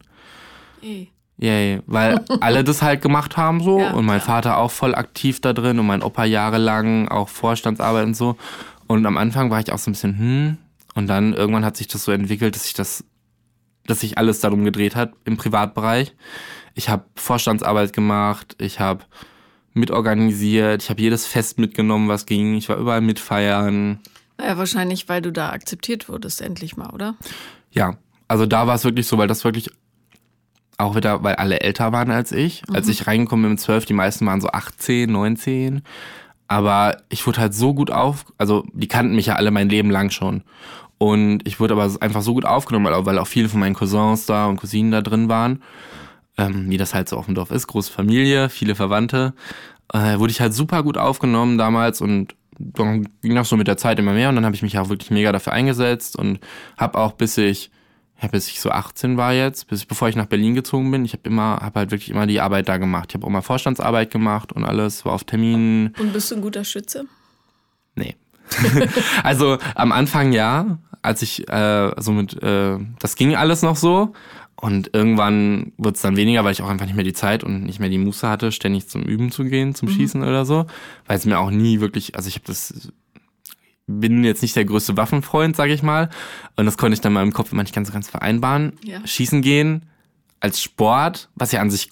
[0.82, 1.10] Ey.
[1.36, 4.36] Yay, weil alle das halt gemacht haben so Ja, und mein klar.
[4.36, 8.36] Vater auch voll aktiv da drin und mein Opa jahrelang auch Vorstandsarbeit und so.
[8.86, 10.56] Und am Anfang war ich auch so ein bisschen, hm,
[10.98, 13.04] und dann irgendwann hat sich das so entwickelt, dass sich das,
[13.86, 16.12] dass sich alles darum gedreht hat im Privatbereich.
[16.74, 19.04] Ich habe Vorstandsarbeit gemacht, ich habe
[19.74, 24.00] mitorganisiert, ich habe jedes Fest mitgenommen, was ging, ich war überall mitfeiern.
[24.38, 27.14] Naja, wahrscheinlich, weil du da akzeptiert wurdest, endlich mal, oder?
[27.70, 29.70] Ja, also da war es wirklich so, weil das wirklich
[30.78, 32.64] auch wieder, weil alle älter waren als ich.
[32.72, 35.82] Als ich reingekommen bin mit 12, die meisten waren so 18, 19.
[36.48, 39.90] Aber ich wurde halt so gut auf, also die kannten mich ja alle mein Leben
[39.90, 40.42] lang schon.
[40.98, 44.46] Und ich wurde aber einfach so gut aufgenommen, weil auch, viele von meinen Cousins da
[44.46, 45.62] und Cousinen da drin waren.
[46.36, 49.34] Ähm, wie das halt so auf dem Dorf ist, große Familie, viele Verwandte.
[49.92, 53.76] Äh, wurde ich halt super gut aufgenommen damals und dann ging das so mit der
[53.76, 56.40] Zeit immer mehr und dann habe ich mich auch wirklich mega dafür eingesetzt und
[56.76, 57.70] habe auch bis ich
[58.20, 61.12] ja, bis ich so 18 war jetzt, bis bevor ich nach Berlin gezogen bin, ich
[61.12, 63.10] habe immer, habe halt wirklich immer die Arbeit da gemacht.
[63.10, 65.94] Ich habe auch mal Vorstandsarbeit gemacht und alles, war auf Terminen.
[65.98, 67.04] Und bist du ein guter Schütze?
[67.94, 68.16] Nee.
[69.22, 74.12] also am Anfang ja, als ich äh, so mit, äh, das ging alles noch so.
[74.60, 77.62] Und irgendwann wird es dann weniger, weil ich auch einfach nicht mehr die Zeit und
[77.62, 79.92] nicht mehr die Muße hatte, ständig zum Üben zu gehen, zum mhm.
[79.92, 80.66] Schießen oder so.
[81.06, 82.90] Weil es mir auch nie wirklich, also ich habe das
[83.88, 86.10] bin jetzt nicht der größte Waffenfreund, sage ich mal.
[86.56, 88.74] Und das konnte ich dann mal im Kopf immer nicht ganz, ganz vereinbaren.
[88.84, 89.04] Ja.
[89.04, 89.86] Schießen gehen
[90.40, 91.90] als Sport, was ja an sich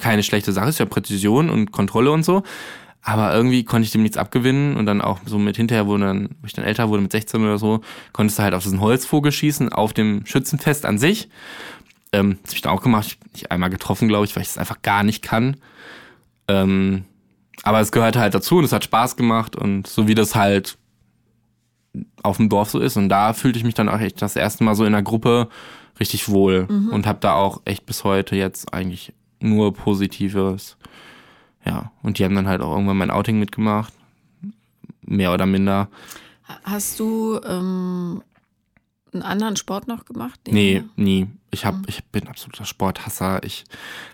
[0.00, 2.42] keine schlechte Sache ist, ja Präzision und Kontrolle und so.
[3.06, 6.30] Aber irgendwie konnte ich dem nichts abgewinnen und dann auch so mit hinterher, wo, dann,
[6.40, 9.30] wo ich dann älter wurde, mit 16 oder so, konntest du halt auf diesen Holzvogel
[9.30, 11.28] schießen, auf dem Schützenfest an sich.
[12.12, 13.06] Ähm, das habe ich dann auch gemacht.
[13.06, 15.58] Ich nicht einmal getroffen, glaube ich, weil ich das einfach gar nicht kann.
[16.48, 17.04] Ähm,
[17.62, 20.78] aber es gehört halt dazu und es hat Spaß gemacht und so wie das halt
[22.22, 22.96] auf dem Dorf so ist.
[22.96, 25.48] Und da fühlte ich mich dann auch echt das erste Mal so in der Gruppe
[26.00, 26.88] richtig wohl mhm.
[26.88, 30.78] und habe da auch echt bis heute jetzt eigentlich nur Positives.
[31.64, 33.92] Ja, und die haben dann halt auch irgendwann mein Outing mitgemacht.
[35.02, 35.88] Mehr oder minder.
[36.64, 38.22] Hast du ähm,
[39.12, 40.40] einen anderen Sport noch gemacht?
[40.48, 41.26] Nee, nie.
[41.50, 41.84] Ich, hab, mhm.
[41.86, 43.42] ich bin absoluter Sporthasser.
[43.44, 43.64] Ich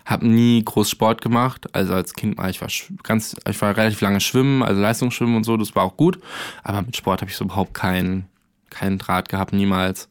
[0.05, 1.73] habe nie groß Sport gemacht.
[1.73, 2.69] Also als Kind war ich war
[3.03, 6.19] ganz, ich war relativ lange schwimmen, also Leistungsschwimmen und so, das war auch gut.
[6.63, 8.27] Aber mit Sport habe ich so überhaupt keinen
[8.69, 10.09] keinen Draht gehabt, niemals.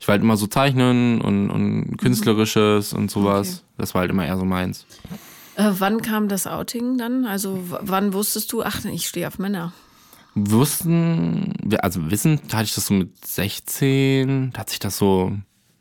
[0.00, 3.00] Ich war halt immer so zeichnen und, und künstlerisches mhm.
[3.00, 3.48] und sowas.
[3.48, 3.74] Okay.
[3.78, 4.86] Das war halt immer eher so meins.
[5.58, 7.26] Äh, wann kam das Outing dann?
[7.26, 9.72] Also wann wusstest du, ach, ich stehe auf Männer?
[10.34, 15.32] wussten, also wissen, da hatte ich das so mit 16, da hat sich das so,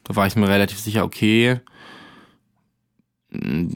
[0.03, 1.59] da war ich mir relativ sicher, okay,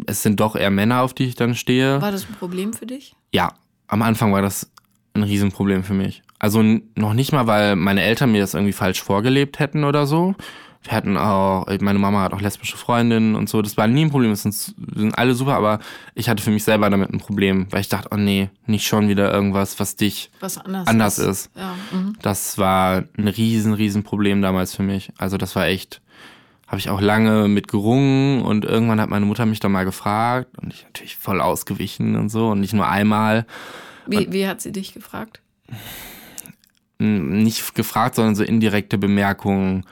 [0.07, 2.01] es sind doch eher Männer, auf die ich dann stehe.
[2.01, 3.15] War das ein Problem für dich?
[3.33, 3.53] Ja,
[3.87, 4.71] am Anfang war das
[5.13, 6.23] ein Riesenproblem für mich.
[6.39, 6.63] Also
[6.95, 10.35] noch nicht mal, weil meine Eltern mir das irgendwie falsch vorgelebt hätten oder so,
[10.83, 13.61] wir hatten auch, meine Mama hat auch lesbische Freundinnen und so.
[13.61, 14.31] Das war nie ein Problem.
[14.31, 15.79] Das sind, sind alle super, aber
[16.15, 19.07] ich hatte für mich selber damit ein Problem, weil ich dachte, oh nee, nicht schon
[19.07, 21.27] wieder irgendwas, was dich was anders, anders ist.
[21.27, 21.51] ist.
[21.55, 21.75] Ja.
[21.91, 22.17] Mhm.
[22.23, 25.11] Das war ein riesen, riesen Problem damals für mich.
[25.17, 26.01] Also das war echt,
[26.65, 30.57] habe ich auch lange mit gerungen und irgendwann hat meine Mutter mich dann mal gefragt
[30.59, 33.45] und ich natürlich voll ausgewichen und so und nicht nur einmal.
[34.07, 35.41] Wie, wie hat sie dich gefragt?
[36.97, 39.85] Nicht gefragt, sondern so indirekte Bemerkungen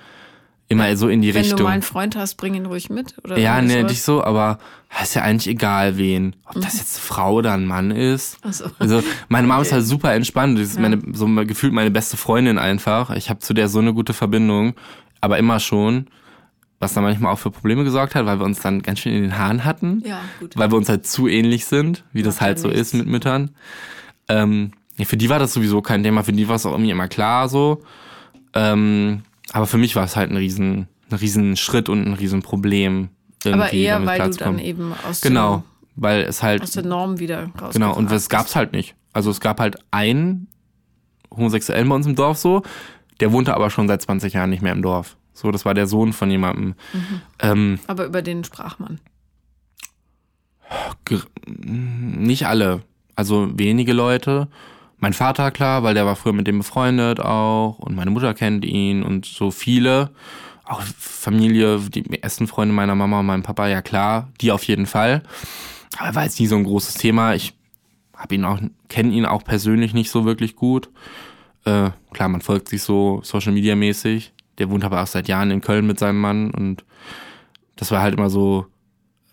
[0.69, 1.57] immer so in die Wenn Richtung.
[1.57, 3.15] Wenn du mal einen Freund hast, bring ihn ruhig mit.
[3.23, 4.59] Oder ja, nee, nicht so, aber
[5.01, 6.35] ist ja eigentlich egal wen.
[6.45, 6.61] Ob mhm.
[6.61, 8.37] das jetzt eine Frau oder ein Mann ist.
[8.43, 8.65] Ach so.
[8.77, 10.57] Also meine Mama ist halt super entspannt.
[10.57, 10.81] Das ist ja.
[10.81, 13.09] meine, so gefühlt meine beste Freundin einfach.
[13.15, 14.75] Ich habe zu der so eine gute Verbindung,
[15.19, 16.07] aber immer schon.
[16.81, 19.23] Was dann manchmal auch für Probleme gesorgt hat, weil wir uns dann ganz schön in
[19.23, 20.01] den Haaren hatten.
[20.05, 20.55] Ja, gut.
[20.55, 22.81] Weil wir uns halt zu ähnlich sind, wie das halt so nichts.
[22.81, 23.51] ist mit Müttern.
[24.29, 26.91] Ähm, ja, für die war das sowieso kein Thema, für die war es auch irgendwie
[26.91, 27.81] immer klar so.
[28.53, 32.41] Ähm, aber für mich war es halt ein riesen, ein riesen Schritt und ein riesen
[32.41, 33.09] Problem.
[33.45, 35.63] Aber eher, weil du dann eben aus, genau, der,
[35.95, 38.95] weil es halt, aus der Norm wieder raus Genau, und es gab's halt nicht.
[39.13, 40.47] Also es gab halt einen
[41.31, 42.63] Homosexuellen bei uns im Dorf so,
[43.19, 45.17] der wohnte aber schon seit 20 Jahren nicht mehr im Dorf.
[45.33, 46.75] So, das war der Sohn von jemandem.
[46.93, 47.21] Mhm.
[47.39, 48.99] Ähm, aber über den sprach man.
[51.47, 52.81] Nicht alle.
[53.15, 54.49] Also wenige Leute.
[55.01, 58.65] Mein Vater, klar, weil der war früher mit dem befreundet auch und meine Mutter kennt
[58.65, 60.11] ihn und so viele.
[60.65, 64.85] Auch Familie, die ersten Freunde meiner Mama und meinem Papa, ja klar, die auf jeden
[64.85, 65.23] Fall.
[65.97, 67.33] Aber war jetzt nie so ein großes Thema.
[67.33, 67.53] Ich
[68.15, 68.59] hab ihn auch,
[68.89, 70.89] kenne ihn auch persönlich nicht so wirklich gut.
[71.63, 74.33] Äh, klar, man folgt sich so Social Media mäßig.
[74.57, 76.83] Der wohnt aber auch seit Jahren in Köln mit seinem Mann und
[77.77, 78.65] das war halt immer so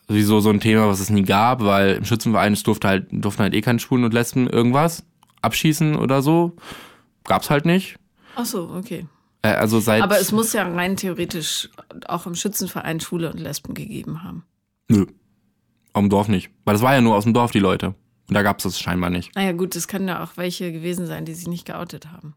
[0.07, 3.55] sowieso so ein Thema, was es nie gab, weil im Schützenverein durfte halt, durften halt
[3.55, 5.05] eh keine Schwulen und Lesben irgendwas
[5.46, 6.56] abschießen oder so.
[7.24, 7.96] Gab's halt nicht.
[8.35, 9.06] Ach so, okay.
[9.42, 11.70] Äh, also seit Aber es muss ja rein theoretisch
[12.06, 14.44] auch im Schützenverein Schwule und Lesben gegeben haben.
[14.88, 15.06] Nö.
[15.92, 16.50] Am Dorf nicht.
[16.64, 17.94] Weil das war ja nur aus dem Dorf, die Leute.
[18.28, 19.35] Und da gab's das scheinbar nicht.
[19.35, 22.35] Naja, gut, es können ja auch welche gewesen sein, die sich nicht geoutet haben.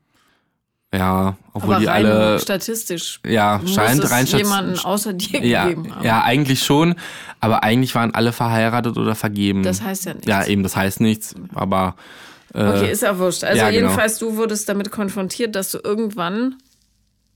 [0.93, 2.39] Ja, obwohl Aber die alle.
[2.39, 3.19] Statistisch.
[3.25, 6.05] Ja, scheint es rein jemanden außer dir ja, gegeben haben.
[6.05, 6.95] Ja, eigentlich schon.
[7.39, 9.61] Aber eigentlich waren alle verheiratet oder vergeben.
[9.61, 10.27] Das heißt ja nichts.
[10.27, 11.35] Ja, eben, das heißt nichts.
[11.53, 13.43] Aber äh, okay, ist ja wurscht.
[13.43, 13.87] Also ja, genau.
[13.87, 14.31] jedenfalls, genau.
[14.31, 16.55] du wurdest damit konfrontiert, dass du irgendwann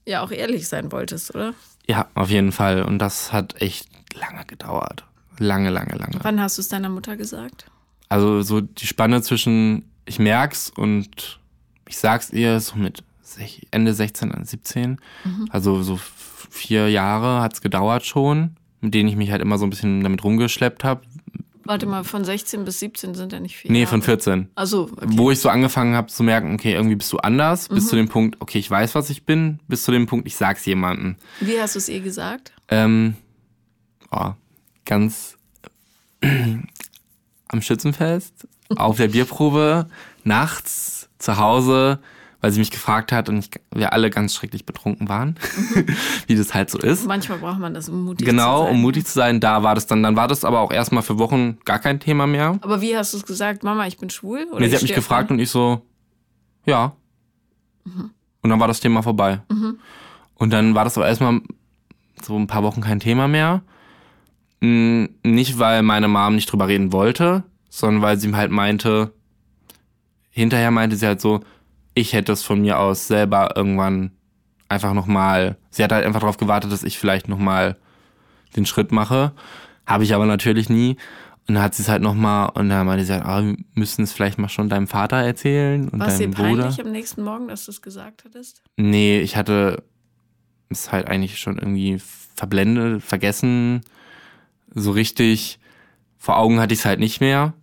[0.05, 1.53] ja auch ehrlich sein wolltest, oder?
[1.87, 2.83] Ja, auf jeden Fall.
[2.83, 5.05] Und das hat echt lange gedauert.
[5.39, 6.19] Lange, lange, lange.
[6.21, 7.65] Wann hast du es deiner Mutter gesagt?
[8.09, 11.39] Also so die Spanne zwischen ich merk's und
[11.87, 13.03] ich sag's ihr so mit
[13.71, 14.99] Ende 16, 17.
[15.23, 15.47] Mhm.
[15.49, 15.99] Also so
[16.49, 20.23] vier Jahre hat's gedauert schon, mit denen ich mich halt immer so ein bisschen damit
[20.23, 21.01] rumgeschleppt habe,
[21.65, 23.71] Warte mal, von 16 bis 17 sind ja nicht viele.
[23.71, 23.89] Nee, Jahre.
[23.91, 24.49] von 14.
[24.55, 25.05] Also, okay.
[25.07, 28.09] Wo ich so angefangen habe zu merken, okay, irgendwie bist du anders, bis zu dem
[28.09, 31.15] Punkt, okay, ich weiß, was ich bin, bis zu dem Punkt, ich sag's jemandem.
[31.39, 32.51] wie hast du es ihr gesagt?
[32.67, 33.15] Ähm,
[34.11, 34.31] oh,
[34.85, 35.37] ganz
[37.47, 39.87] am Schützenfest, auf der Bierprobe,
[40.23, 41.99] nachts zu Hause,
[42.43, 45.37] weil sie mich gefragt hat und ich, wir alle ganz schrecklich betrunken waren,
[46.27, 47.07] wie das halt so ist.
[47.07, 48.75] Manchmal braucht man das, um mutig Genau, zu sein.
[48.75, 51.17] um mutig zu sein, da war das dann, dann war das aber auch erstmal für
[51.17, 52.57] Wochen gar kein Thema mehr.
[52.59, 53.63] Aber wie hast du es gesagt?
[53.63, 54.45] Mama, ich bin schwul?
[54.51, 55.83] Oder Nee, sie hat mich gefragt auf und ich so,
[56.65, 56.97] ja.
[57.85, 59.41] Und dann war das Thema vorbei.
[60.35, 61.39] Und dann war das aber erstmal
[62.21, 63.61] so ein paar Wochen kein Thema mehr.
[64.59, 69.13] Mm, Nicht, weil meine Mom nicht drüber reden wollte, sondern weil sie halt meinte,
[70.29, 71.39] hinterher meinte sie halt so,
[71.95, 74.11] ich hätte es von mir aus selber irgendwann
[74.69, 77.77] einfach nochmal, sie hat halt einfach darauf gewartet, dass ich vielleicht nochmal
[78.55, 79.31] den Schritt mache.
[79.85, 80.97] Habe ich aber natürlich nie.
[81.47, 84.03] Und dann hat sie es halt nochmal, und dann meinte sie halt, ah, wir müssen
[84.03, 87.49] es vielleicht mal schon deinem Vater erzählen und War es dir peinlich am nächsten Morgen,
[87.49, 88.63] dass du es gesagt hattest?
[88.77, 89.83] Nee, ich hatte
[90.69, 91.99] es halt eigentlich schon irgendwie
[92.35, 93.81] verblendet, vergessen.
[94.73, 95.59] So richtig
[96.17, 97.53] vor Augen hatte ich es halt nicht mehr.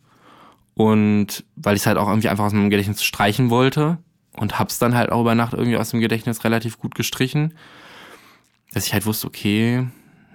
[0.74, 3.98] Und weil ich es halt auch irgendwie einfach aus meinem Gedächtnis streichen wollte
[4.36, 7.54] und hab's dann halt auch über Nacht irgendwie aus dem Gedächtnis relativ gut gestrichen,
[8.72, 9.86] dass ich halt wusste, okay,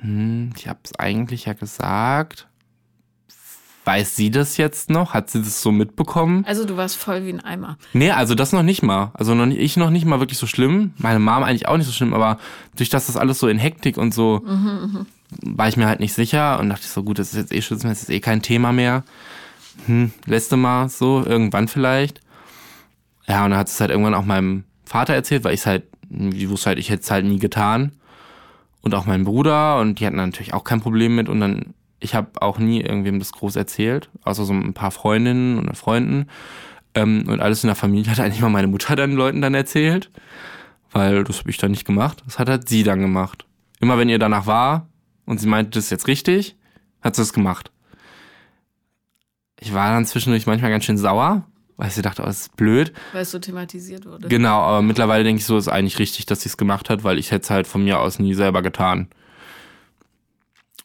[0.01, 2.47] hm, ich hab's eigentlich ja gesagt.
[3.85, 5.13] Weiß sie das jetzt noch?
[5.13, 6.43] Hat sie das so mitbekommen?
[6.47, 7.77] Also du warst voll wie ein Eimer.
[7.93, 9.11] Nee, also das noch nicht mal.
[9.13, 10.93] Also noch nicht, ich noch nicht mal wirklich so schlimm.
[10.97, 12.39] Meine Mom eigentlich auch nicht so schlimm, aber
[12.75, 14.41] durch das das alles so in Hektik und so
[15.41, 18.01] war ich mir halt nicht sicher und dachte so, gut, das ist jetzt eh Schützenfest,
[18.03, 19.03] das ist eh kein Thema mehr.
[19.85, 22.21] Hm, letzte Mal so, irgendwann vielleicht.
[23.27, 25.83] Ja, und dann hat es halt irgendwann auch meinem Vater erzählt, weil ich es halt,
[26.09, 27.93] die wusste halt, ich hätte es halt nie getan.
[28.81, 32.13] Und auch meinem Bruder und die hatten natürlich auch kein Problem mit und dann, ich
[32.13, 36.27] habe auch nie irgendwem das groß erzählt, außer so ein paar Freundinnen und Freunden.
[36.93, 40.11] Ähm, und alles in der Familie hat eigentlich mal meine Mutter dann Leuten dann erzählt,
[40.91, 42.21] weil das habe ich dann nicht gemacht.
[42.25, 43.45] Das hat halt sie dann gemacht.
[43.79, 44.87] Immer wenn ihr danach war
[45.25, 46.55] und sie meinte, das ist jetzt richtig,
[47.01, 47.71] hat sie es gemacht.
[49.59, 51.43] Ich war dann zwischendurch manchmal ganz schön sauer,
[51.77, 52.93] weil ich dachte, oh, das ist blöd.
[53.11, 54.27] Weil es so thematisiert wurde.
[54.27, 57.19] Genau, aber mittlerweile denke ich so, ist eigentlich richtig, dass sie es gemacht hat, weil
[57.19, 59.09] ich hätte es halt von mir aus nie selber getan.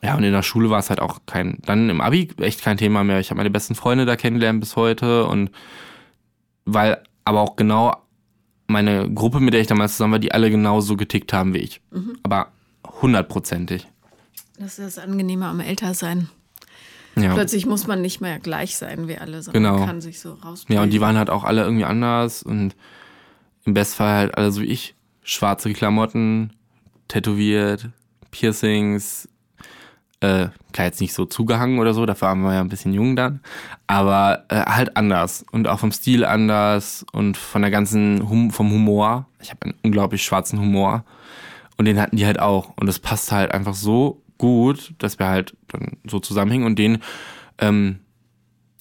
[0.03, 2.79] Ja, und in der Schule war es halt auch kein, dann im Abi echt kein
[2.79, 3.21] Thema mehr.
[3.21, 5.51] Ich habe meine besten Freunde da kennengelernt bis heute und
[6.65, 7.97] weil aber auch genau
[8.67, 11.83] meine Gruppe, mit der ich damals zusammen war, die alle genauso getickt haben wie ich.
[12.23, 12.53] Aber
[13.03, 13.87] hundertprozentig.
[14.59, 16.29] Das ist das Angenehme am Ältersein.
[17.17, 17.35] Ja.
[17.35, 19.79] Plötzlich muss man nicht mehr gleich sein wie alle, sondern Genau.
[19.79, 20.75] man kann sich so rausbilden.
[20.77, 22.75] Ja, und die waren halt auch alle irgendwie anders und
[23.65, 24.95] im Bestfall halt alle so wie ich.
[25.23, 26.53] Schwarze Klamotten,
[27.09, 27.89] tätowiert,
[28.31, 29.29] Piercings,
[30.21, 33.17] äh, klar jetzt nicht so zugehangen oder so, dafür waren wir ja ein bisschen jung
[33.17, 33.41] dann,
[33.87, 38.71] aber äh, halt anders und auch vom Stil anders und von der ganzen, hum vom
[38.71, 39.27] Humor.
[39.41, 41.05] Ich habe einen unglaublich schwarzen Humor
[41.77, 45.29] und den hatten die halt auch und das passt halt einfach so gut, dass wir
[45.29, 46.99] halt dann so zusammenhängen und den,
[47.59, 48.01] ähm,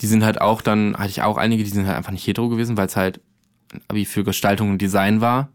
[0.02, 2.48] die sind halt auch dann, hatte ich auch einige, die sind halt einfach nicht hetero
[2.48, 3.20] gewesen, weil es halt
[3.74, 5.50] ein Abi für Gestaltung und Design war,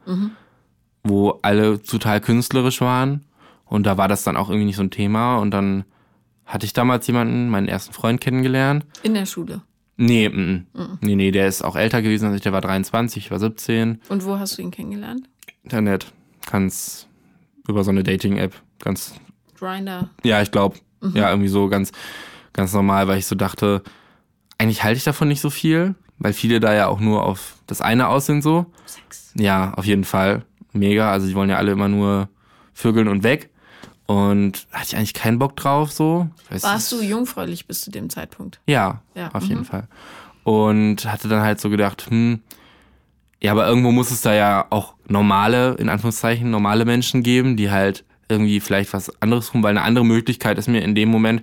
[1.02, 3.24] wo alle total künstlerisch waren.
[3.64, 5.38] Und da war das dann auch irgendwie nicht so ein Thema.
[5.38, 5.84] Und dann
[6.44, 8.84] hatte ich damals jemanden, meinen ersten Freund kennengelernt.
[9.02, 9.62] In der Schule.
[9.96, 10.98] Nee, mm, mm.
[11.00, 14.00] nee, nee, der ist auch älter gewesen als ich, der war 23, ich war 17.
[14.08, 15.28] Und wo hast du ihn kennengelernt?
[15.62, 16.12] Internet,
[16.50, 17.08] ganz
[17.66, 19.14] über so eine Dating-App, ganz
[19.54, 20.10] Grinder.
[20.22, 20.78] Ja, ich glaube.
[21.12, 21.92] Ja, irgendwie so ganz,
[22.54, 23.82] ganz normal, weil ich so dachte,
[24.56, 27.82] eigentlich halte ich davon nicht so viel, weil viele da ja auch nur auf das
[27.82, 28.66] eine aus sind so.
[28.86, 29.32] Sex.
[29.36, 30.44] Ja, auf jeden Fall.
[30.72, 31.10] Mega.
[31.10, 32.28] Also die wollen ja alle immer nur
[32.72, 33.50] vögeln und weg.
[34.06, 36.28] Und hatte ich eigentlich keinen Bock drauf so.
[36.50, 38.60] Weiß Warst du jungfräulich bis zu dem Zeitpunkt?
[38.66, 39.48] Ja, Ja, auf mhm.
[39.48, 39.88] jeden Fall.
[40.42, 42.40] Und hatte dann halt so gedacht, hm,
[43.40, 47.70] ja, aber irgendwo muss es da ja auch normale, in Anführungszeichen, normale Menschen geben, die
[47.70, 51.42] halt irgendwie vielleicht was anderes tun, weil eine andere Möglichkeit ist mir in dem Moment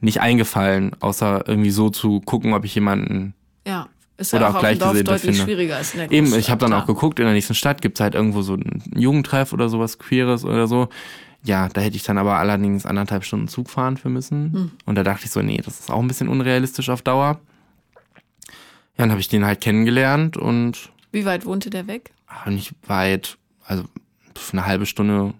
[0.00, 3.34] nicht eingefallen, außer irgendwie so zu gucken, ob ich jemanden.
[3.66, 3.88] Ja.
[4.16, 5.42] Ist Oder ja auch auch auf dem Dorf deutlich finde.
[5.42, 8.00] schwieriger als in der Eben, ich habe dann auch geguckt, in der nächsten Stadt gibt's
[8.00, 10.90] halt irgendwo so einen Jugendtreff oder sowas Queeres oder so.
[11.42, 14.52] Ja, da hätte ich dann aber allerdings anderthalb Stunden Zug fahren für müssen.
[14.52, 14.70] Hm.
[14.84, 17.40] Und da dachte ich so, nee, das ist auch ein bisschen unrealistisch auf Dauer.
[18.44, 22.10] Ja, dann habe ich den halt kennengelernt und Wie weit wohnte der weg?
[22.26, 23.84] ah, nicht weit, also
[24.52, 25.34] eine halbe Stunde,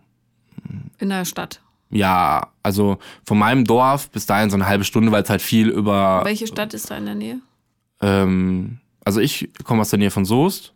[0.99, 1.61] In der Stadt.
[1.91, 5.69] ja, also von meinem Dorf bis dahin so eine halbe Stunde, weil es halt viel
[5.69, 6.23] über.
[6.25, 7.41] Welche Stadt ist da in der Nähe?
[8.01, 10.73] Ähm, also ich komme aus der Nähe von Soest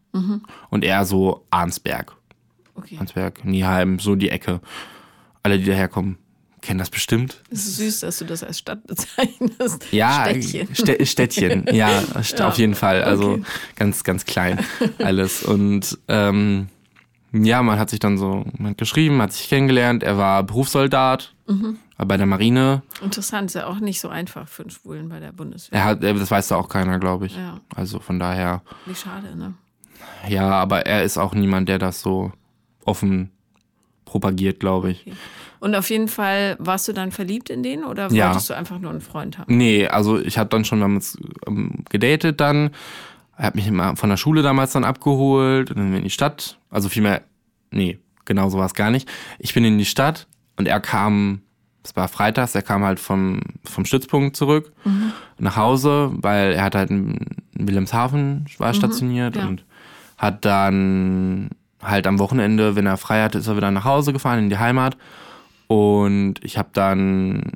[0.70, 2.14] und er so Arnsberg.
[2.76, 2.96] Okay.
[2.98, 4.60] Arnsberg, Nieheim, so die Ecke.
[5.42, 6.18] Alle, die daherkommen,
[6.62, 7.42] kennen das bestimmt.
[7.50, 9.86] Es ist süß, dass du das als Stadt bezeichnest.
[9.92, 10.68] Ja, Städtchen.
[10.68, 11.88] Stä- Städtchen, ja,
[12.20, 13.02] st- Ja, auf jeden Fall.
[13.02, 13.42] Also okay.
[13.76, 14.64] ganz, ganz klein
[14.98, 15.42] alles.
[15.42, 16.68] Und ähm,
[17.34, 20.02] ja, man hat sich dann so man hat geschrieben, hat sich kennengelernt.
[20.02, 21.76] Er war Berufssoldat Mhm.
[21.98, 22.82] bei der Marine.
[23.02, 25.78] Interessant, ist ja auch nicht so einfach für einen Schwulen bei der Bundeswehr.
[25.78, 27.36] Er hat, äh, das weiß da auch keiner, glaube ich.
[27.36, 29.54] Ja, Also von daher, wie schade, ne?
[30.28, 32.32] ja, aber er ist auch niemand, der das so
[32.84, 33.30] offen
[34.04, 35.04] propagiert, glaube ich.
[35.60, 38.28] Und auf jeden Fall warst du dann verliebt in den oder Ja.
[38.28, 39.56] wolltest du einfach nur einen Freund haben?
[39.56, 41.18] Nee, also ich habe dann schon, wir haben uns
[41.90, 42.70] gedatet dann.
[43.36, 46.58] Er hat mich immer von der Schule damals dann abgeholt und dann in die Stadt.
[46.70, 47.22] Also vielmehr,
[47.70, 49.08] nee, genau so war es gar nicht.
[49.38, 51.42] Ich bin in die Stadt und er kam,
[51.82, 54.72] es war freitags, er kam halt vom, vom Stützpunkt zurück
[55.38, 57.18] nach Hause, weil er hat halt in
[57.54, 59.46] Wilhelmshaven war stationiert ja.
[59.46, 59.64] und
[60.16, 61.50] hat dann
[61.82, 64.58] halt am Wochenende, wenn er frei hatte, ist er wieder nach Hause gefahren in die
[64.58, 64.96] Heimat.
[65.66, 67.52] Und ich habe dann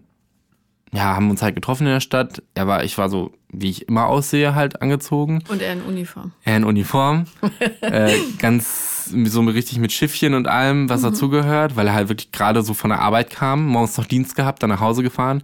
[0.93, 2.43] ja, haben uns halt getroffen in der Stadt.
[2.55, 5.43] Er war, ich war so, wie ich immer aussehe, halt angezogen.
[5.49, 6.33] Und er in Uniform.
[6.45, 7.27] Er in Uniform.
[7.81, 12.63] äh, ganz so richtig mit Schiffchen und allem, was dazugehört, weil er halt wirklich gerade
[12.63, 15.43] so von der Arbeit kam, morgens noch Dienst gehabt, dann nach Hause gefahren.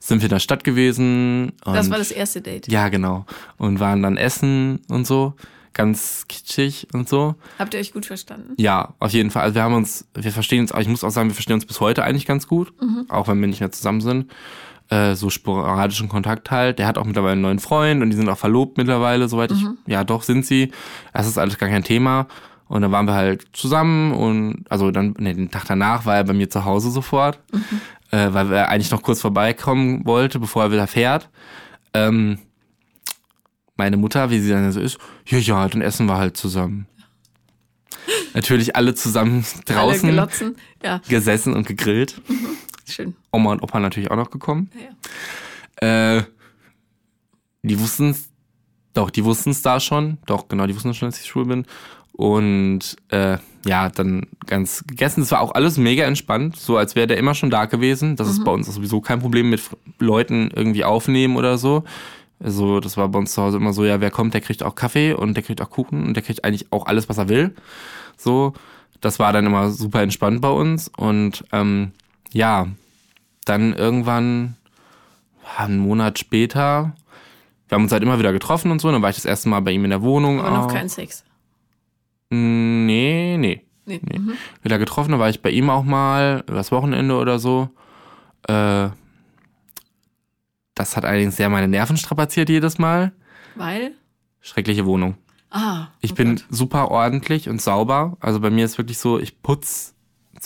[0.00, 1.52] Sind wir in der Stadt gewesen.
[1.64, 2.68] Und, Das war das erste Date.
[2.68, 3.24] Ja, genau.
[3.56, 5.34] Und waren dann essen und so.
[5.72, 7.34] Ganz kitschig und so.
[7.58, 8.54] Habt ihr euch gut verstanden?
[8.56, 9.42] Ja, auf jeden Fall.
[9.42, 11.80] Also wir haben uns, wir verstehen uns, ich muss auch sagen, wir verstehen uns bis
[11.80, 12.72] heute eigentlich ganz gut,
[13.08, 14.30] auch wenn wir nicht mehr zusammen sind.
[14.88, 16.78] Äh, so sporadischen Kontakt halt.
[16.78, 19.64] Der hat auch mittlerweile einen neuen Freund und die sind auch verlobt mittlerweile, soweit ich.
[19.86, 20.70] Ja, doch, sind sie.
[21.12, 22.28] Das ist alles gar kein Thema.
[22.68, 26.24] Und dann waren wir halt zusammen und also dann, ne, den Tag danach war er
[26.24, 27.38] bei mir zu Hause sofort,
[28.10, 31.30] äh, weil er eigentlich noch kurz vorbeikommen wollte, bevor er wieder fährt.
[31.94, 32.38] Ähm,
[33.76, 36.86] meine Mutter, wie sie dann so ist, ja, ja, dann essen wir halt zusammen.
[38.34, 40.56] Natürlich alle zusammen Alle draußen gelotzen.
[40.82, 42.20] Ja, gesessen und gegrillt.
[42.86, 43.16] Schön.
[43.32, 44.70] Oma und Opa natürlich auch noch gekommen.
[45.82, 46.16] Ja.
[46.16, 46.24] Äh,
[47.62, 48.28] die wussten es,
[48.94, 50.18] doch, die wussten es da schon.
[50.26, 51.66] Doch, genau, die wussten schon, dass ich schwul bin.
[52.12, 55.20] Und äh, ja, dann ganz gegessen.
[55.20, 58.16] Das war auch alles mega entspannt, so als wäre der immer schon da gewesen.
[58.16, 59.62] Das ist bei uns sowieso kein Problem mit
[59.98, 61.84] Leuten irgendwie aufnehmen oder so.
[62.38, 64.74] Also das war bei uns zu Hause immer so, ja, wer kommt, der kriegt auch
[64.74, 67.54] Kaffee und der kriegt auch Kuchen und der kriegt eigentlich auch alles, was er will.
[68.16, 68.52] So,
[69.00, 70.90] das war dann immer super entspannt bei uns.
[70.96, 71.92] Und ähm,
[72.36, 72.68] ja,
[73.46, 74.56] dann irgendwann,
[75.42, 76.94] ja, einen Monat später,
[77.68, 79.60] wir haben uns halt immer wieder getroffen und so, dann war ich das erste Mal
[79.60, 80.40] bei ihm in der Wohnung.
[80.40, 80.72] Aber noch auch.
[80.72, 81.24] kein Sex.
[82.30, 83.62] Nee, nee.
[83.86, 84.00] Nee.
[84.02, 84.18] Nee.
[84.18, 84.34] Mhm.
[84.62, 87.70] Wieder getroffen, da war ich bei ihm auch mal, übers Wochenende oder so.
[88.48, 88.90] Äh,
[90.74, 93.12] das hat allerdings sehr meine Nerven strapaziert jedes Mal.
[93.54, 93.92] Weil?
[94.40, 95.16] Schreckliche Wohnung.
[95.50, 95.86] Ah.
[96.00, 96.44] Ich oh bin Gott.
[96.50, 98.16] super ordentlich und sauber.
[98.20, 99.95] Also bei mir ist wirklich so, ich putz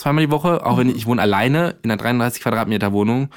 [0.01, 0.91] zweimal die Woche, auch wenn Mhm.
[0.93, 3.29] ich, ich wohne alleine in einer 33 Quadratmeter Wohnung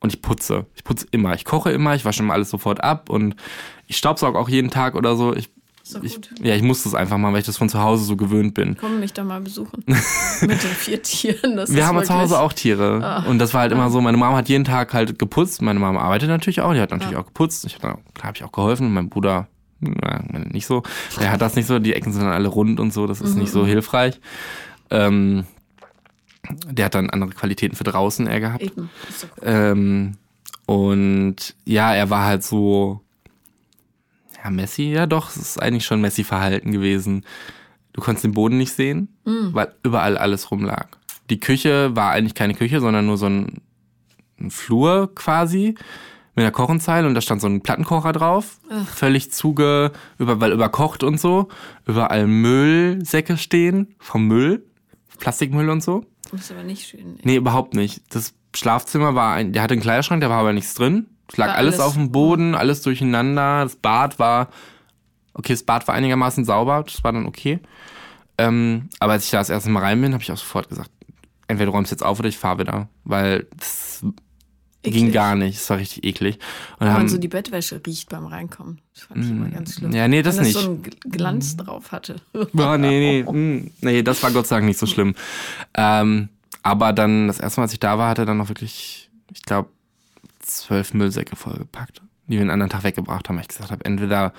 [0.00, 0.66] und ich putze.
[0.74, 1.34] Ich putze immer.
[1.34, 3.36] Ich koche immer, ich wasche immer alles sofort ab und
[3.86, 5.34] ich staubsauge auch jeden Tag oder so.
[5.34, 5.50] Ich,
[5.92, 8.16] doch ich, ja, ich muss das einfach mal, weil ich das von zu Hause so
[8.16, 8.76] gewöhnt bin.
[8.80, 9.82] Komm mich doch mal besuchen.
[9.86, 11.56] Mit den vier Tieren.
[11.56, 13.24] Das Wir haben zu Hause auch Tiere.
[13.28, 15.60] Und das war halt immer so, meine Mama hat jeden Tag halt geputzt.
[15.62, 17.64] Meine Mama arbeitet natürlich auch, die hat natürlich auch geputzt.
[17.66, 18.94] Ich klar habe ich auch geholfen.
[18.94, 19.48] Mein Bruder,
[19.80, 20.82] na, nicht so.
[21.20, 23.34] Der hat das nicht so, die Ecken sind dann alle rund und so, das ist
[23.36, 24.20] nicht so hilfreich.
[24.90, 25.44] Ähm,
[26.50, 28.62] der hat dann andere Qualitäten für draußen eher gehabt.
[28.62, 28.90] Eben.
[29.10, 29.30] Gut.
[29.42, 30.16] Ähm,
[30.66, 33.00] und ja, er war halt so,
[34.42, 37.24] ja, Messi, ja doch, es ist eigentlich schon Messi-Verhalten gewesen.
[37.92, 40.88] Du konntest den Boden nicht sehen, weil überall alles rumlag.
[41.30, 43.60] Die Küche war eigentlich keine Küche, sondern nur so ein,
[44.40, 45.74] ein Flur quasi
[46.34, 51.04] mit einer Kochenzeile und da stand so ein Plattenkocher drauf, völlig zuge, über, weil überkocht
[51.04, 51.48] und so.
[51.86, 54.64] Überall Müllsäcke stehen vom Müll,
[55.18, 56.04] Plastikmüll und so.
[56.30, 57.18] Das ist aber nicht schön.
[57.22, 58.02] Nee, überhaupt nicht.
[58.14, 61.06] Das Schlafzimmer war ein, der hatte einen Kleiderschrank, da war aber nichts drin.
[61.28, 63.62] Es lag alles, alles- auf dem Boden, alles durcheinander.
[63.64, 64.48] Das Bad war,
[65.34, 67.60] okay, das Bad war einigermaßen sauber, das war dann okay.
[68.38, 70.90] Ähm, aber als ich da das erste Mal rein bin, habe ich auch sofort gesagt,
[71.46, 74.04] entweder du räumst jetzt auf oder ich fahre wieder, weil das
[74.84, 75.12] ging Eklig.
[75.14, 76.36] gar nicht, es war richtig eklig.
[76.78, 78.80] Und Wenn haben, man so die Bettwäsche riecht beim Reinkommen.
[78.94, 79.90] Das fand ich immer ganz schlimm.
[79.90, 80.56] Mm, ja, nee, das Wenn nicht.
[80.56, 82.16] das so einen Gl- Glanz drauf hatte.
[82.52, 85.14] Ja, nee, nee, mm, nee, das war Gott sei Dank nicht so schlimm.
[85.74, 86.28] Ähm,
[86.62, 89.42] aber dann, das erste Mal, als ich da war, hat er dann noch wirklich, ich
[89.42, 89.68] glaube,
[90.40, 93.36] zwölf Müllsäcke vollgepackt, die wir einen anderen Tag weggebracht haben.
[93.36, 94.32] weil Ich gesagt habe, entweder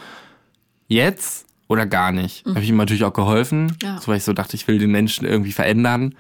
[0.88, 2.46] jetzt oder gar nicht.
[2.46, 4.00] Habe ich ihm natürlich auch geholfen, Ja.
[4.00, 6.14] so weil ich so dachte, ich will den Menschen irgendwie verändern.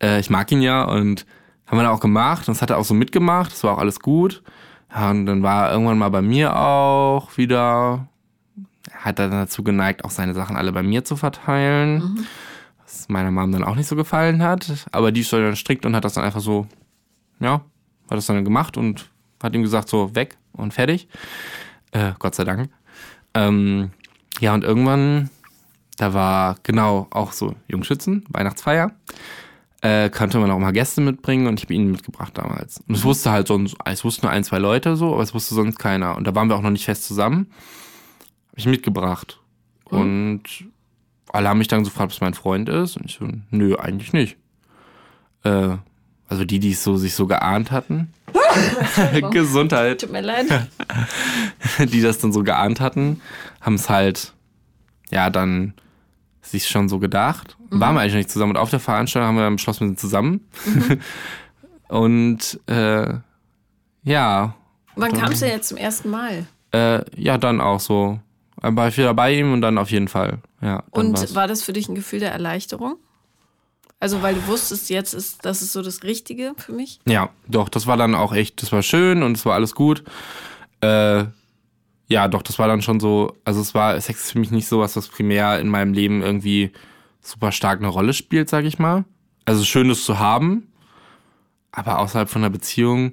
[0.00, 1.26] Äh, ich mag ihn ja und
[1.68, 3.78] haben wir dann auch gemacht und das hat er auch so mitgemacht, das war auch
[3.78, 4.42] alles gut.
[4.92, 8.08] Und dann war er irgendwann mal bei mir auch wieder,
[8.92, 12.26] hat er dann dazu geneigt, auch seine Sachen alle bei mir zu verteilen.
[12.82, 14.86] Was meiner Mom dann auch nicht so gefallen hat.
[14.92, 16.66] Aber die ist dann strikt und hat das dann einfach so
[17.40, 17.52] ja,
[18.10, 19.10] hat das dann gemacht und
[19.42, 21.08] hat ihm gesagt, so weg und fertig.
[21.92, 22.70] Äh, Gott sei Dank.
[23.34, 23.90] Ähm,
[24.40, 25.30] ja, und irgendwann,
[25.96, 28.92] da war genau auch so Jungschützen, Weihnachtsfeier.
[29.80, 32.80] Äh, konnte man auch mal Gäste mitbringen und ich habe ihn mitgebracht damals.
[32.88, 35.54] Und es wusste halt sonst, es wussten nur ein, zwei Leute so, aber es wusste
[35.54, 36.16] sonst keiner.
[36.16, 37.52] Und da waren wir auch noch nicht fest zusammen.
[38.48, 39.38] Habe ich mitgebracht.
[39.90, 39.98] Mhm.
[39.98, 40.42] Und
[41.28, 42.96] alle haben mich dann gefragt, ob es mein Freund ist.
[42.96, 44.36] Und ich so, nö, eigentlich nicht.
[45.44, 45.76] Äh,
[46.26, 48.12] also die, die es so sich so geahnt hatten.
[49.30, 50.00] Gesundheit.
[50.00, 50.46] Tut mir leid.
[51.78, 53.20] die das dann so geahnt hatten,
[53.60, 54.32] haben es halt,
[55.10, 55.74] ja, dann
[56.50, 57.56] sich schon so gedacht.
[57.70, 58.52] Waren wir eigentlich nicht zusammen.
[58.52, 60.48] Und auf der Veranstaltung haben wir dann beschlossen, wir sind zusammen.
[61.88, 63.14] Und äh,
[64.04, 64.54] ja,
[64.96, 66.46] Wann kamst du jetzt zum ersten Mal?
[66.72, 68.18] äh, ja, dann auch so.
[68.60, 70.38] War ich wieder bei ihm und dann auf jeden Fall.
[70.60, 71.34] Ja, Und war's.
[71.36, 72.96] war das für dich ein Gefühl der Erleichterung?
[74.00, 76.98] Also, weil du wusstest, jetzt ist das ist so das Richtige für mich?
[77.06, 80.02] Ja, doch, das war dann auch echt, das war schön und es war alles gut.
[80.80, 81.24] Äh,
[82.08, 84.66] ja, doch, das war dann schon so, also es war, Sex ist für mich nicht
[84.66, 86.72] so was, was primär in meinem Leben irgendwie
[87.20, 89.04] super stark eine Rolle spielt, sag ich mal.
[89.44, 90.68] Also schön, das zu haben,
[91.72, 93.12] aber außerhalb von einer Beziehung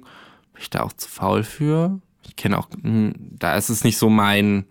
[0.52, 2.00] bin ich da auch zu faul für.
[2.26, 4.64] Ich kenne auch, hm, da ist es nicht so mein,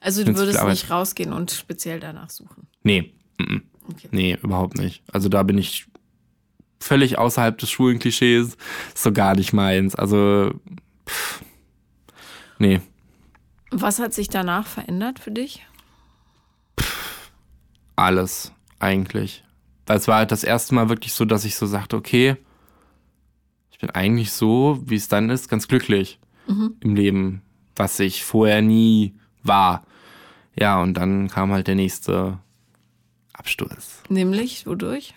[0.00, 2.66] Also, du würdest nicht rausgehen und speziell danach suchen.
[2.82, 3.56] nee, mm,
[3.88, 4.08] Okay.
[4.10, 5.02] nee, überhaupt nicht.
[5.12, 5.86] Also da bin ich
[6.80, 8.56] völlig außerhalb des schwulen Klischees,
[8.94, 9.94] ist so gar nicht meins.
[9.94, 10.52] Also,
[11.08, 11.40] pff,
[12.58, 12.80] nee.
[13.78, 15.66] Was hat sich danach verändert für dich?
[17.96, 19.42] alles eigentlich.
[19.86, 22.36] Das war halt das erste Mal wirklich so, dass ich so sagte, okay,
[23.70, 26.18] ich bin eigentlich so, wie es dann ist, ganz glücklich
[26.80, 27.42] im Leben,
[27.74, 29.84] was ich vorher nie war.
[30.54, 32.38] Ja, und dann kam halt der nächste
[33.32, 34.02] Absturz.
[34.08, 35.14] Nämlich, wodurch?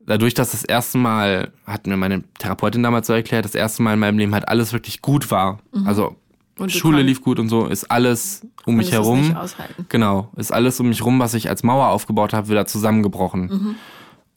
[0.00, 3.94] Dadurch, dass das erste Mal, hat mir meine Therapeutin damals so erklärt, das erste Mal
[3.94, 5.60] in meinem Leben halt alles wirklich gut war.
[5.84, 6.21] Also Und du
[6.68, 9.20] Schule konnt- lief gut und so, ist alles um mich herum.
[9.20, 9.86] nicht aushalten.
[9.88, 13.42] Genau, ist alles um mich rum, was ich als Mauer aufgebaut habe, wieder zusammengebrochen.
[13.46, 13.74] Mhm.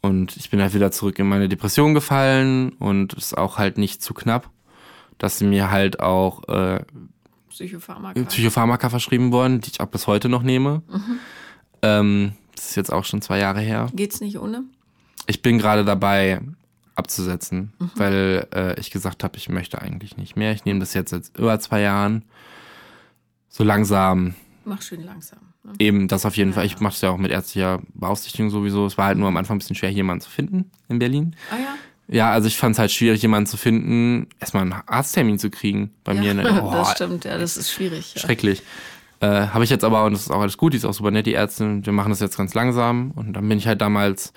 [0.02, 4.02] Und ich bin halt wieder zurück in meine Depression gefallen und ist auch halt nicht
[4.04, 4.50] zu knapp,
[5.18, 6.82] dass sie mir halt auch äh,
[7.50, 8.22] Psychopharmaka.
[8.24, 10.82] Psychopharmaka verschrieben worden, die ich auch bis heute noch nehme.
[10.90, 11.20] Mhm.
[11.82, 13.90] Ähm, das ist jetzt auch schon zwei Jahre her.
[13.96, 14.64] Geht's nicht ohne?
[15.28, 16.42] Ich bin gerade dabei
[16.96, 17.92] abzusetzen, Mhm.
[17.96, 20.52] weil äh, ich gesagt habe, ich möchte eigentlich nicht mehr.
[20.54, 22.24] Ich nehme das jetzt seit über zwei Jahren.
[23.50, 24.36] So langsam
[24.66, 25.40] Mach schön langsam.
[25.64, 25.74] Ne?
[25.80, 26.66] Eben, das auf jeden Fall.
[26.66, 28.86] Ich mache es ja auch mit ärztlicher Beaufsichtigung sowieso.
[28.86, 31.36] Es war halt nur am Anfang ein bisschen schwer, jemanden zu finden in Berlin.
[31.52, 31.76] Ah ja?
[32.08, 35.92] Ja, also ich fand es halt schwierig, jemanden zu finden, erstmal einen Arzttermin zu kriegen
[36.04, 36.22] bei ja.
[36.22, 36.34] mir.
[36.36, 36.62] Ne?
[36.64, 38.14] Oh, das stimmt, ja, das ist schwierig.
[38.16, 38.22] Ja.
[38.22, 38.62] Schrecklich.
[39.22, 41.10] Äh, Habe ich jetzt aber, und das ist auch alles gut, die ist auch super
[41.12, 41.86] nett, die Ärztin.
[41.86, 43.12] Wir machen das jetzt ganz langsam.
[43.12, 44.34] Und dann bin ich halt damals,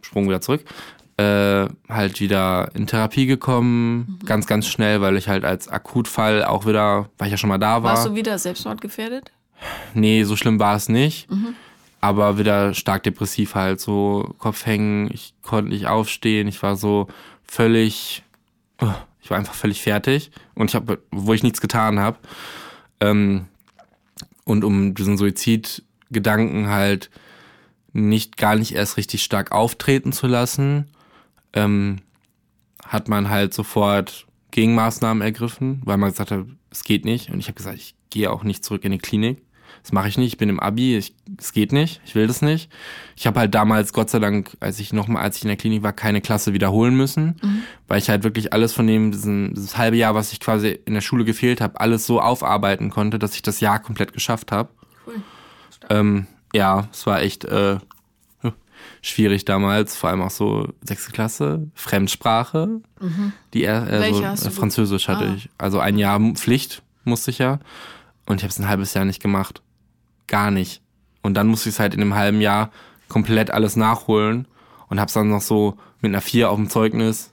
[0.00, 0.64] Sprung wieder zurück,
[1.18, 4.18] äh, halt wieder in Therapie gekommen.
[4.20, 4.26] Mhm.
[4.26, 7.58] Ganz, ganz schnell, weil ich halt als Akutfall auch wieder, weil ich ja schon mal
[7.58, 7.94] da war.
[7.94, 9.32] Warst du wieder selbstmordgefährdet?
[9.94, 11.28] Nee, so schlimm war es nicht.
[12.00, 17.08] Aber wieder stark depressiv halt, so Kopf hängen, ich konnte nicht aufstehen, ich war so
[17.42, 18.22] völlig,
[18.80, 18.92] oh,
[19.22, 22.18] ich war einfach völlig fertig und ich habe, wo ich nichts getan habe.
[23.00, 23.46] Ähm,
[24.44, 27.10] und um diesen Suizidgedanken halt
[27.92, 30.86] nicht gar nicht erst richtig stark auftreten zu lassen,
[31.56, 31.96] ähm,
[32.86, 37.30] hat man halt sofort Gegenmaßnahmen ergriffen, weil man gesagt hat, es geht nicht.
[37.30, 39.42] Und ich habe gesagt, ich gehe auch nicht zurück in die Klinik.
[39.82, 40.32] Das mache ich nicht.
[40.32, 40.96] Ich bin im Abi.
[40.96, 42.00] Es geht nicht.
[42.04, 42.70] Ich will das nicht.
[43.16, 45.82] Ich habe halt damals, Gott sei Dank, als ich nochmal, als ich in der Klinik
[45.82, 47.40] war, keine Klasse wiederholen müssen,
[47.86, 50.94] weil ich halt wirklich alles von dem, diesen, dieses halbe Jahr, was ich quasi in
[50.94, 54.70] der Schule gefehlt habe, alles so aufarbeiten konnte, dass ich das Jahr komplett geschafft habe.
[55.06, 55.22] Cool.
[55.90, 57.78] Ähm, ja, es war echt äh,
[59.08, 62.80] schwierig damals, vor allem auch so sechste Klasse, Fremdsprache.
[63.54, 65.34] Die er, äh, so, äh, Französisch hatte Ah.
[65.36, 65.48] ich.
[65.58, 67.60] Also ein Jahr Pflicht musste ich ja.
[68.26, 69.62] Und ich habe es ein halbes Jahr nicht gemacht.
[70.26, 70.82] Gar nicht.
[71.22, 72.70] Und dann musste ich es halt in einem halben Jahr
[73.08, 74.46] komplett alles nachholen
[74.88, 77.32] und habe es dann noch so mit einer 4 auf dem Zeugnis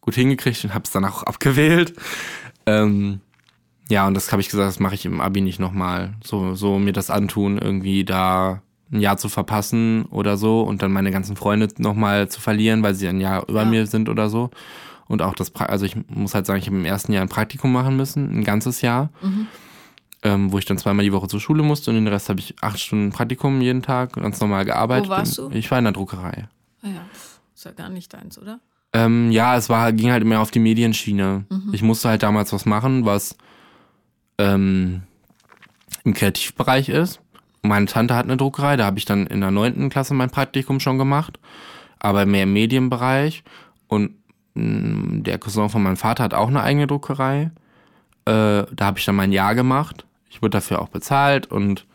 [0.00, 1.94] gut hingekriegt und habe es dann auch abgewählt.
[2.66, 3.20] Ähm,
[3.88, 6.14] ja, und das habe ich gesagt, das mache ich im Abi nicht nochmal.
[6.24, 8.62] So, so mir das antun, irgendwie da
[8.92, 12.94] ein Jahr zu verpassen oder so und dann meine ganzen Freunde nochmal zu verlieren, weil
[12.94, 13.68] sie ein Jahr über Ja.
[13.68, 14.50] mir sind oder so.
[15.08, 17.28] Und auch das, Pra also ich muss halt sagen, ich habe im ersten Jahr ein
[17.28, 19.10] Praktikum machen müssen, ein ganzes Jahr,
[20.22, 22.54] ähm, wo ich dann zweimal die Woche zur Schule musste und den Rest habe ich
[22.60, 25.06] acht Stunden Praktikum jeden Tag ganz normal gearbeitet.
[25.06, 25.50] Wo warst du?
[25.50, 26.48] Ich war in der Druckerei.
[26.82, 27.00] Ah ja,
[27.54, 28.58] ist ja gar nicht deins, oder?
[28.92, 31.44] Ähm, ja, es war, ging halt mehr auf die Medienschiene.
[31.72, 33.36] Ich musste halt damals was machen, was
[34.38, 35.02] ähm,
[36.04, 37.20] im Kreativbereich ist.
[37.68, 40.80] Meine Tante hat eine Druckerei, da habe ich dann in der neunten Klasse mein Praktikum
[40.80, 41.38] schon gemacht,
[41.98, 43.44] aber mehr im Medienbereich.
[43.88, 44.12] Und
[44.54, 47.50] mh, der Cousin von meinem Vater hat auch eine eigene Druckerei.
[48.24, 50.04] Äh, da habe ich dann mein Jahr gemacht.
[50.28, 51.86] Ich wurde dafür auch bezahlt und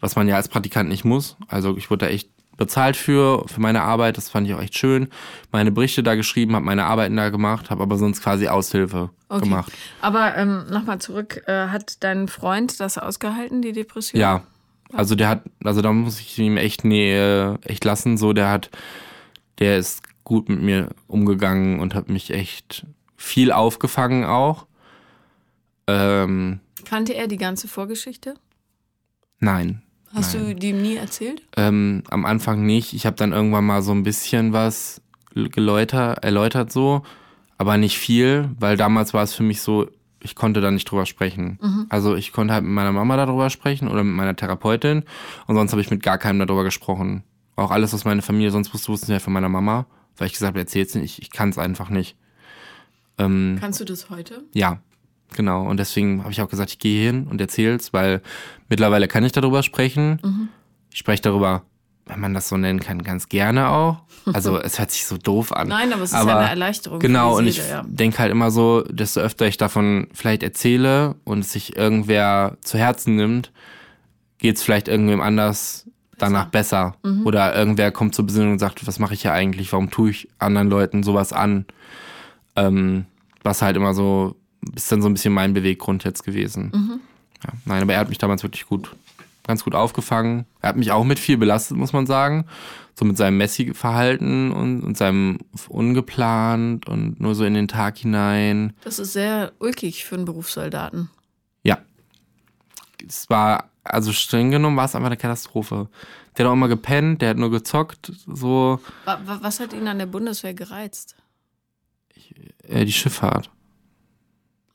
[0.00, 1.36] was man ja als Praktikant nicht muss.
[1.48, 4.16] Also ich wurde da echt bezahlt für, für meine Arbeit.
[4.16, 5.08] Das fand ich auch echt schön.
[5.52, 9.44] Meine Berichte da geschrieben, habe meine Arbeiten da gemacht, habe aber sonst quasi Aushilfe Okay.
[9.44, 9.72] gemacht.
[10.00, 14.20] Aber ähm, nochmal zurück, äh, hat dein Freund das ausgehalten, die Depression?
[14.20, 14.42] Ja.
[14.92, 18.16] Also der hat, also da muss ich ihm echt Nähe, echt lassen.
[18.16, 18.70] So, der hat,
[19.58, 22.86] der ist gut mit mir umgegangen und hat mich echt
[23.16, 24.66] viel aufgefangen auch.
[25.86, 28.34] Ähm, Kannte er die ganze Vorgeschichte?
[29.40, 29.82] nein.
[30.14, 30.46] Hast Nein.
[30.46, 31.42] du die ihm nie erzählt?
[31.56, 32.94] Ähm, am Anfang nicht.
[32.94, 35.02] Ich habe dann irgendwann mal so ein bisschen was
[35.34, 37.02] geläutert, erläutert so,
[37.58, 39.86] aber nicht viel, weil damals war es für mich so,
[40.20, 41.86] ich konnte da nicht drüber sprechen.
[41.90, 45.04] Also ich konnte halt mit meiner Mama darüber sprechen oder mit meiner Therapeutin
[45.46, 47.22] und sonst habe ich mit gar keinem darüber gesprochen.
[47.56, 50.32] Auch alles, was meine Familie sonst wusste, wussten sie ja von meiner Mama, weil ich
[50.32, 52.16] gesagt habe, erzähl's nicht, ich, ich kann es einfach nicht.
[53.18, 54.44] Ähm, Kannst du das heute?
[54.54, 54.80] ja,
[55.34, 55.66] genau.
[55.68, 58.22] Und deswegen habe ich auch gesagt, ich gehe hin und erzähl's, weil
[58.68, 60.50] mittlerweile kann ich darüber sprechen.
[60.92, 61.64] Ich spreche darüber,
[62.08, 63.98] wenn man das so nennen kann, ganz gerne auch.
[64.26, 65.68] Also es hört sich so doof an.
[65.68, 66.98] Nein, aber es ist ja eine Erleichterung.
[66.98, 67.84] Genau, und ich ja.
[67.86, 72.78] denke halt immer so, desto öfter ich davon vielleicht erzähle und es sich irgendwer zu
[72.78, 73.52] Herzen nimmt,
[74.38, 75.86] geht's vielleicht irgendwem anders
[76.18, 76.96] danach besser.
[77.04, 77.26] Mhm.
[77.26, 79.72] Oder irgendwer kommt zur Besinnung und sagt, was mache ich hier eigentlich?
[79.72, 81.64] Warum tue ich anderen Leuten sowas an?
[82.56, 83.06] Ähm,
[83.42, 84.34] was halt immer so,
[84.74, 86.72] ist dann so ein bisschen mein Beweggrund jetzt gewesen.
[86.74, 87.00] Mhm.
[87.44, 88.90] Ja, nein, aber er hat mich damals wirklich gut,
[89.48, 90.46] ganz gut aufgefangen.
[90.60, 92.44] Er hat mich auch mit viel belastet, muss man sagen.
[92.94, 95.38] So mit seinem Messi-Verhalten und, und seinem
[95.68, 98.74] ungeplant und nur so in den Tag hinein.
[98.84, 101.08] Das ist sehr ulkig für einen Berufssoldaten.
[101.62, 101.78] Ja.
[103.06, 105.88] Es war, also streng genommen war es einfach eine Katastrophe.
[106.36, 109.88] Der hat auch immer gepennt, der hat nur gezockt, so Wa- wa- Was hat ihn
[109.88, 111.16] an der Bundeswehr gereizt?
[112.68, 113.50] äh, die Schifffahrt.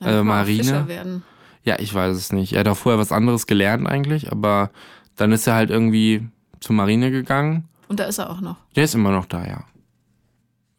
[0.02, 1.22] Äh, Marine?
[1.64, 2.54] Ja, ich weiß es nicht.
[2.54, 4.72] Er hat auch vorher was anderes gelernt eigentlich, aber
[5.16, 6.28] dann ist er halt irgendwie
[6.60, 7.70] zur Marine gegangen.
[7.88, 8.58] Und da ist er auch noch.
[8.76, 9.64] Der ist immer noch da, ja.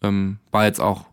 [0.02, 1.06] Ähm, war jetzt auch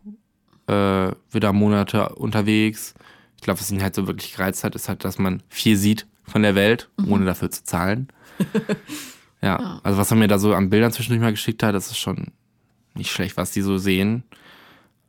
[0.66, 2.94] äh, wieder Monate unterwegs.
[3.36, 6.06] Ich glaube, was ihn halt so wirklich gereizt hat, ist halt, dass man viel sieht
[6.24, 8.08] von der Welt, ohne dafür zu zahlen.
[9.42, 11.98] ja, also was er mir da so an Bildern zwischendurch mal geschickt hat, das ist
[11.98, 12.28] schon
[12.94, 14.22] nicht schlecht, was die so sehen.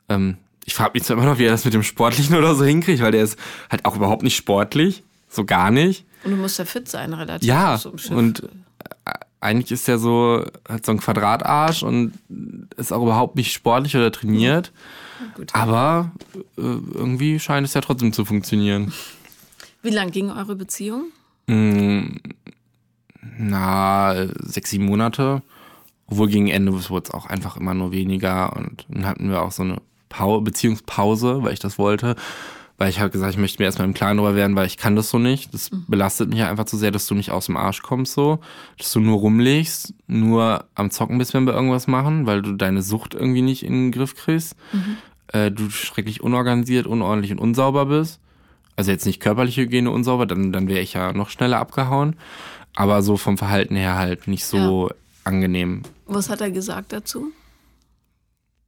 [0.09, 2.63] Ähm, ich frage mich zwar immer noch, wie er das mit dem Sportlichen oder so
[2.63, 3.37] hinkriegt, weil der ist
[3.69, 5.03] halt auch überhaupt nicht sportlich.
[5.29, 6.05] So gar nicht.
[6.23, 7.47] Und du musst ja fit sein, relativ.
[7.47, 9.11] Ja, so und äh,
[9.41, 12.13] eigentlich ist er so, hat so ein Quadratarsch und
[12.77, 14.71] ist auch überhaupt nicht sportlich oder trainiert.
[15.35, 15.53] Gut.
[15.53, 16.11] Aber
[16.57, 18.93] äh, irgendwie scheint es ja trotzdem zu funktionieren.
[19.81, 21.07] Wie lang ging eure Beziehung?
[21.47, 22.15] Mm,
[23.37, 25.41] na, sechs, sieben Monate.
[26.07, 28.55] Obwohl gegen Ende wurde es auch einfach immer nur weniger.
[28.55, 29.81] Und dann hatten wir auch so eine
[30.13, 32.15] Pau Beziehungspause, weil ich das wollte.
[32.77, 34.95] Weil ich halt gesagt, ich möchte mir erstmal im Klaren darüber werden, weil ich kann
[34.95, 35.53] das so nicht.
[35.53, 38.39] Das belastet mich ja einfach zu sehr, dass du nicht aus dem Arsch kommst so.
[38.77, 42.81] Dass du nur rumlegst, nur am Zocken bist, wenn wir irgendwas machen, weil du deine
[42.81, 44.55] Sucht irgendwie nicht in den Griff kriegst.
[45.27, 48.19] Äh, du schrecklich unorganisiert, unordentlich und unsauber bist.
[48.75, 52.15] Also jetzt nicht körperliche Hygiene unsauber, dann, dann wäre ich ja noch schneller abgehauen.
[52.75, 54.89] Aber so vom Verhalten her halt nicht so
[55.23, 55.83] angenehm.
[56.07, 57.31] Was hat er gesagt dazu?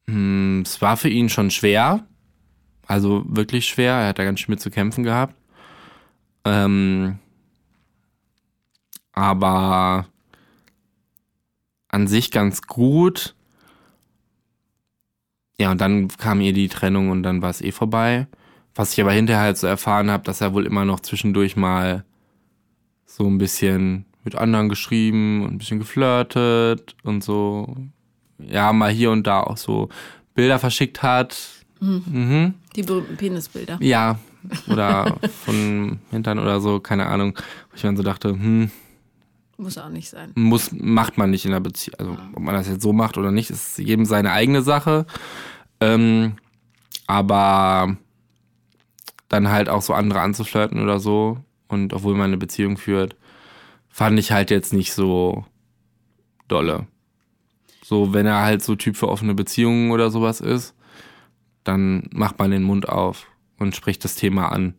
[0.10, 2.06] Hm, Es war für ihn schon schwer.
[2.88, 3.94] Also wirklich schwer.
[3.94, 5.36] Er hat da ganz schön mit zu kämpfen gehabt.
[6.46, 7.20] Ähm,
[9.14, 10.06] aber
[11.88, 13.36] an sich ganz gut.
[15.58, 18.28] Ja, und dann kam ihr die Trennung und dann war es eh vorbei.
[18.74, 22.04] Was ich aber hinterher halt so erfahren habe, dass er wohl immer noch zwischendurch mal
[23.06, 27.76] so ein bisschen mit anderen geschrieben und ein bisschen geflirtet und so.
[28.38, 29.90] Ja, mal hier und da auch so
[30.34, 31.38] Bilder verschickt hat.
[31.80, 32.54] Mhm.
[32.76, 33.78] Die berühmten Penisbilder.
[33.82, 34.20] Ja,
[34.68, 37.36] oder von Hintern oder so, keine Ahnung.
[37.70, 38.70] Wo ich dann so dachte, hm,
[39.58, 40.32] Muss auch nicht sein.
[40.36, 41.96] muss, macht man nicht in der Beziehung.
[42.00, 45.06] Also, ob man das jetzt so macht oder nicht, ist jedem seine eigene Sache.
[45.80, 46.36] Ähm,
[47.08, 47.98] aber
[49.30, 53.16] dann halt auch so andere anzuflirten oder so und obwohl man eine Beziehung führt,
[53.90, 55.46] fand ich halt jetzt nicht so
[56.48, 56.88] dolle.
[57.88, 60.74] So, wenn er halt so Typ für offene Beziehungen oder sowas ist,
[61.64, 63.28] dann macht man den Mund auf
[63.60, 64.74] und spricht das Thema an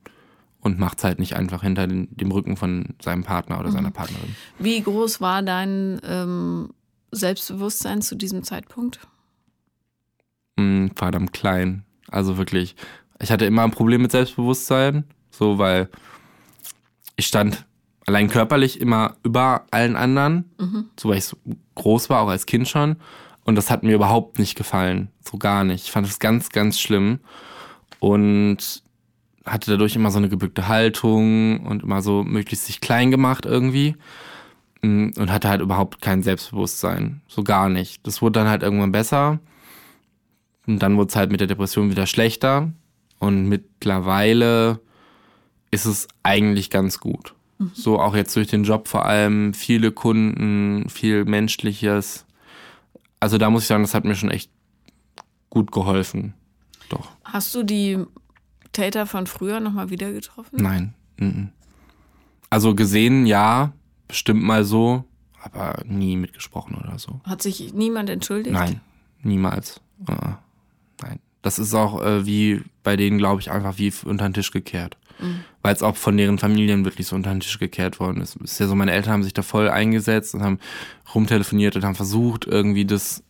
[0.59, 3.93] und macht es halt nicht einfach hinter den, dem Rücken von seinem Partner oder seiner
[3.93, 4.35] Partnerin.
[4.59, 6.71] Wie groß war dein ähm,
[7.13, 8.99] Selbstbewusstsein zu diesem Zeitpunkt?
[10.57, 11.85] Mm, verdammt klein.
[12.09, 12.75] Also wirklich.
[13.21, 15.05] Ich hatte immer ein Problem mit Selbstbewusstsein.
[15.31, 15.91] So, weil
[17.15, 17.67] ich stand
[18.07, 20.51] allein körperlich immer über allen anderen.
[20.99, 21.37] So, weil ich so
[21.75, 22.97] groß war, auch als Kind schon.
[23.45, 25.09] Und das hat mir überhaupt nicht gefallen.
[25.21, 25.85] So gar nicht.
[25.85, 27.21] Ich fand es ganz, ganz schlimm.
[28.01, 28.83] Und
[29.45, 33.97] hatte dadurch immer so eine gebückte Haltung und immer so möglichst sich klein gemacht irgendwie.
[34.83, 37.23] Mm, und hatte halt überhaupt kein Selbstbewusstsein.
[37.29, 38.05] So gar nicht.
[38.07, 39.39] Das wurde dann halt irgendwann besser.
[40.67, 42.73] Und dann wurde es halt mit der Depression wieder schlechter.
[43.19, 44.81] Und mittlerweile
[45.71, 47.36] ist es eigentlich ganz gut.
[47.59, 47.71] Mhm.
[47.75, 52.27] So auch jetzt durch den Job vor allem, viele Kunden, viel Menschliches.
[53.21, 54.51] Also da muss ich sagen, das hat mir schon echt
[55.51, 56.35] gut geholfen.
[56.89, 57.09] Doch.
[57.25, 57.99] Hast du die
[58.73, 60.57] Täter von früher nochmal wieder getroffen?
[60.61, 60.95] Nein.
[62.51, 63.73] Also gesehen, ja,
[64.07, 65.05] bestimmt mal so,
[65.43, 67.21] aber nie mitgesprochen oder so.
[67.25, 68.53] Hat sich niemand entschuldigt?
[68.53, 68.81] Nein,
[69.23, 69.81] niemals.
[70.09, 70.35] Uh,
[71.03, 71.21] nein.
[71.43, 74.97] Das ist auch äh, wie bei denen, glaube ich, einfach wie unter den Tisch gekehrt.
[75.19, 75.41] Mhm.
[75.62, 78.37] Weil es auch von deren Familien wirklich so unter den Tisch gekehrt worden ist.
[78.37, 80.59] Ist ja so, meine Eltern haben sich da voll eingesetzt und haben
[81.14, 83.23] rumtelefoniert und haben versucht, irgendwie das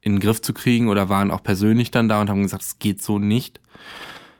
[0.00, 2.78] in den Griff zu kriegen oder waren auch persönlich dann da und haben gesagt, es
[2.78, 3.60] geht so nicht.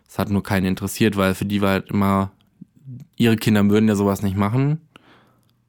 [0.08, 2.30] Es hat nur keinen interessiert, weil für die war halt immer,
[3.16, 4.80] ihre Kinder würden ja sowas nicht machen.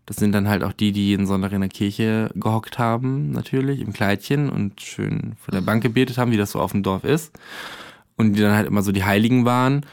[0.05, 3.81] Das sind dann halt auch die, die jeden Sonntag in der Kirche gehockt haben, natürlich,
[3.81, 7.03] im Kleidchen und schön vor der Bank gebetet haben, wie das so auf dem Dorf
[7.03, 7.37] ist.
[8.15, 9.85] Und die dann halt immer so die Heiligen waren.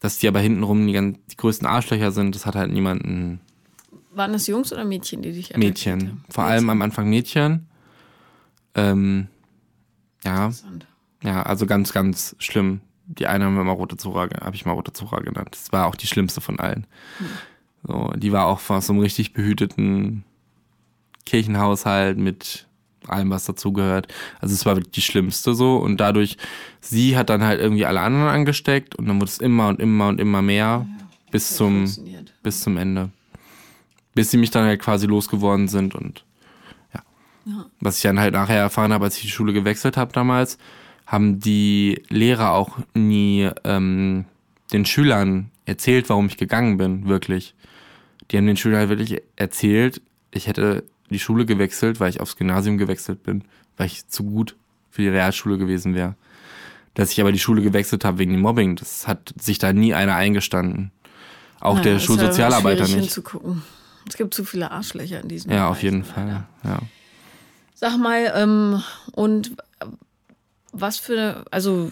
[0.00, 3.40] Dass die aber hintenrum die, ganz, die größten Arschlöcher sind, das hat halt niemanden.
[4.12, 6.00] Waren das Jungs oder Mädchen, die dich Mädchen.
[6.00, 6.24] Haben?
[6.28, 6.52] Vor Mädchen.
[6.54, 7.66] allem am Anfang Mädchen.
[8.74, 9.28] Ähm,
[10.24, 10.50] ja.
[11.22, 12.80] Ja, also ganz, ganz schlimm.
[13.06, 15.48] Die eine haben wir mal rote Zora, habe ich mal rote Zora genannt.
[15.52, 16.86] Das war auch die schlimmste von allen.
[17.18, 17.26] Hm.
[17.84, 20.24] So, die war auch aus so einem richtig behüteten
[21.24, 22.67] Kirchenhaushalt mit
[23.06, 24.08] allem, was dazugehört.
[24.40, 26.36] Also es war wirklich die schlimmste so und dadurch,
[26.80, 30.08] sie hat dann halt irgendwie alle anderen angesteckt und dann wurde es immer und immer
[30.08, 30.86] und immer mehr ja,
[31.30, 31.84] bis zum,
[32.42, 33.10] bis zum Ende.
[34.14, 36.24] Bis sie mich dann halt quasi losgeworden sind und
[36.94, 37.02] ja.
[37.46, 37.66] ja.
[37.80, 40.58] Was ich dann halt nachher erfahren habe, als ich die Schule gewechselt habe damals,
[41.06, 44.26] haben die Lehrer auch nie ähm,
[44.72, 47.54] den Schülern erzählt, warum ich gegangen bin, wirklich.
[48.30, 52.36] Die haben den Schülern halt wirklich erzählt, ich hätte die Schule gewechselt, weil ich aufs
[52.36, 53.44] Gymnasium gewechselt bin,
[53.76, 54.56] weil ich zu gut
[54.90, 56.14] für die Realschule gewesen wäre.
[56.94, 59.94] Dass ich aber die Schule gewechselt habe wegen dem Mobbing, das hat sich da nie
[59.94, 60.90] einer eingestanden.
[61.60, 62.94] Auch naja, der Schulsozialarbeiter nicht.
[62.94, 63.62] Hinzugucken.
[64.08, 66.44] Es gibt zu viele Arschlöcher in diesem Ja, Bereich, auf jeden Fall.
[66.64, 66.78] Ja.
[67.74, 68.82] Sag mal, ähm,
[69.12, 69.56] und
[70.72, 71.90] was für, also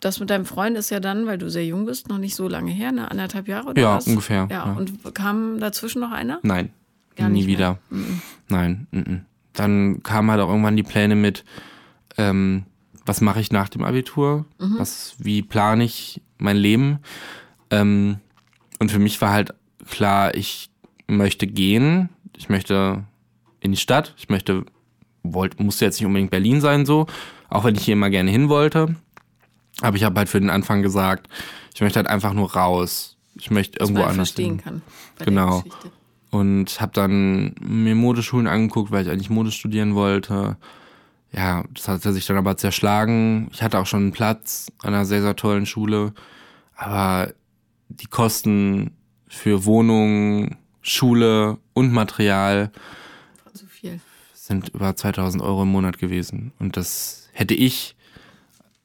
[0.00, 2.48] das mit deinem Freund ist ja dann, weil du sehr jung bist, noch nicht so
[2.48, 3.10] lange her, ne?
[3.10, 4.06] Anderthalb Jahre oder Ja, was?
[4.06, 4.48] ungefähr.
[4.50, 6.38] Ja, ja, und kam dazwischen noch einer?
[6.42, 6.70] Nein,
[7.16, 7.78] Gar nie wieder.
[7.90, 8.22] Mhm.
[8.48, 8.86] Nein.
[8.90, 9.20] Mhm.
[9.52, 11.44] Dann kamen halt auch irgendwann die Pläne mit,
[12.16, 12.64] ähm,
[13.04, 14.46] was mache ich nach dem Abitur?
[14.58, 14.78] Mhm.
[14.78, 16.98] Was, wie plane ich mein Leben?
[17.70, 18.18] Ähm,
[18.78, 19.54] und für mich war halt
[19.88, 20.70] klar, ich
[21.06, 23.04] möchte gehen, ich möchte
[23.60, 24.64] in die Stadt, ich möchte,
[25.22, 27.06] wollte, musste jetzt nicht unbedingt Berlin sein so,
[27.48, 28.96] auch wenn ich hier immer gerne hin wollte.
[29.80, 31.28] Aber ich habe halt für den Anfang gesagt,
[31.74, 33.16] ich möchte halt einfach nur raus.
[33.34, 34.58] Ich möchte irgendwo anders verstehen hin.
[34.58, 34.82] kann.
[35.24, 35.64] genau.
[36.32, 40.56] Und habe dann mir Modeschulen angeguckt, weil ich eigentlich Mode studieren wollte.
[41.30, 43.48] Ja, das hat sich dann aber zerschlagen.
[43.52, 46.14] Ich hatte auch schon einen Platz an einer sehr, sehr tollen Schule.
[46.74, 47.32] Aber
[47.90, 48.96] die Kosten
[49.28, 52.72] für Wohnung, Schule und Material
[53.52, 53.66] so
[54.32, 56.52] sind über 2000 Euro im Monat gewesen.
[56.58, 57.94] Und das hätte ich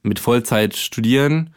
[0.03, 1.53] mit Vollzeit studieren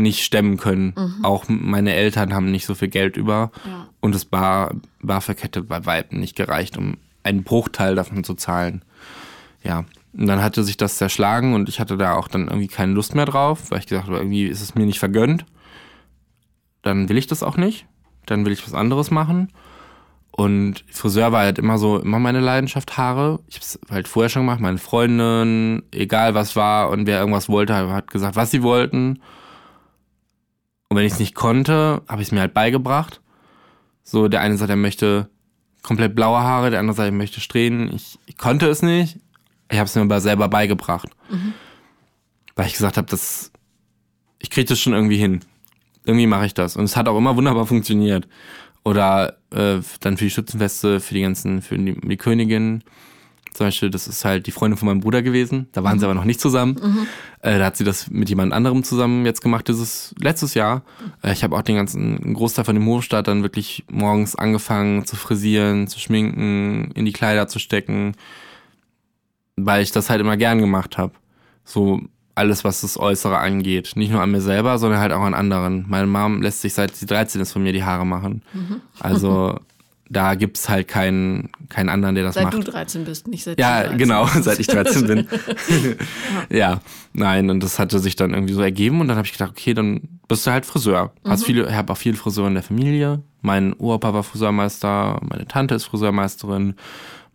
[0.00, 0.94] nicht stemmen können.
[0.96, 1.24] Mhm.
[1.24, 3.50] Auch meine Eltern haben nicht so viel Geld über.
[3.64, 3.88] Ja.
[4.00, 8.82] Und das Bar, Barverkette bei Weitem nicht gereicht, um einen Bruchteil davon zu zahlen.
[9.62, 9.84] Ja.
[10.12, 13.14] Und dann hatte sich das zerschlagen und ich hatte da auch dann irgendwie keine Lust
[13.14, 15.44] mehr drauf, weil ich gesagt habe, irgendwie ist es mir nicht vergönnt.
[16.82, 17.86] Dann will ich das auch nicht.
[18.26, 19.52] Dann will ich was anderes machen.
[20.32, 23.40] Und Friseur war halt immer so, immer meine Leidenschaft, Haare.
[23.48, 27.74] Ich hab's halt vorher schon gemacht, meine Freundin, egal was war und wer irgendwas wollte,
[27.74, 29.20] hat gesagt, was sie wollten.
[30.90, 33.20] Und wenn ich es nicht konnte, habe ich es mir halt beigebracht.
[34.02, 35.30] So, der eine sagt, er möchte
[35.82, 37.94] komplett blaue Haare, der andere sagt, er möchte Strähnen.
[37.94, 39.20] Ich, ich konnte es nicht.
[39.70, 41.08] Ich habe es mir aber selber beigebracht.
[41.30, 41.54] Mhm.
[42.56, 43.52] Weil ich gesagt habe, das,
[44.40, 45.40] ich kriege das schon irgendwie hin.
[46.04, 46.74] Irgendwie mache ich das.
[46.74, 48.26] Und es hat auch immer wunderbar funktioniert.
[48.82, 52.82] Oder äh, dann für die Schützenfeste, für die ganzen, für die, die Königin.
[53.52, 55.68] Zum Beispiel, das ist halt die Freundin von meinem Bruder gewesen.
[55.72, 56.00] Da waren mhm.
[56.00, 56.76] sie aber noch nicht zusammen.
[56.80, 57.06] Mhm.
[57.42, 60.82] Äh, da hat sie das mit jemand anderem zusammen jetzt gemacht, dieses letztes Jahr.
[61.22, 65.04] Äh, ich habe auch den ganzen einen Großteil von dem Hofstaat dann wirklich morgens angefangen
[65.04, 68.14] zu frisieren, zu schminken, in die Kleider zu stecken,
[69.56, 71.12] weil ich das halt immer gern gemacht habe.
[71.64, 72.00] So
[72.34, 73.92] alles, was das Äußere angeht.
[73.96, 75.84] Nicht nur an mir selber, sondern halt auch an anderen.
[75.88, 78.42] Meine Mom lässt sich seit sie 13 ist von mir die Haare machen.
[78.52, 78.80] Mhm.
[78.98, 79.58] Also
[80.10, 82.54] da gibt's halt keinen, keinen anderen, der das Seit macht.
[82.54, 85.28] du 13 bist, nicht seit du Ja, 13 genau, seit ich 13 bin.
[86.50, 86.80] ja,
[87.12, 89.72] nein, und das hatte sich dann irgendwie so ergeben und dann habe ich gedacht, okay,
[89.72, 91.12] dann bist du halt Friseur.
[91.24, 93.22] Hast viele, ich habe auch viele Friseure in der Familie.
[93.40, 96.74] Mein Opa war Friseurmeister, meine Tante ist Friseurmeisterin,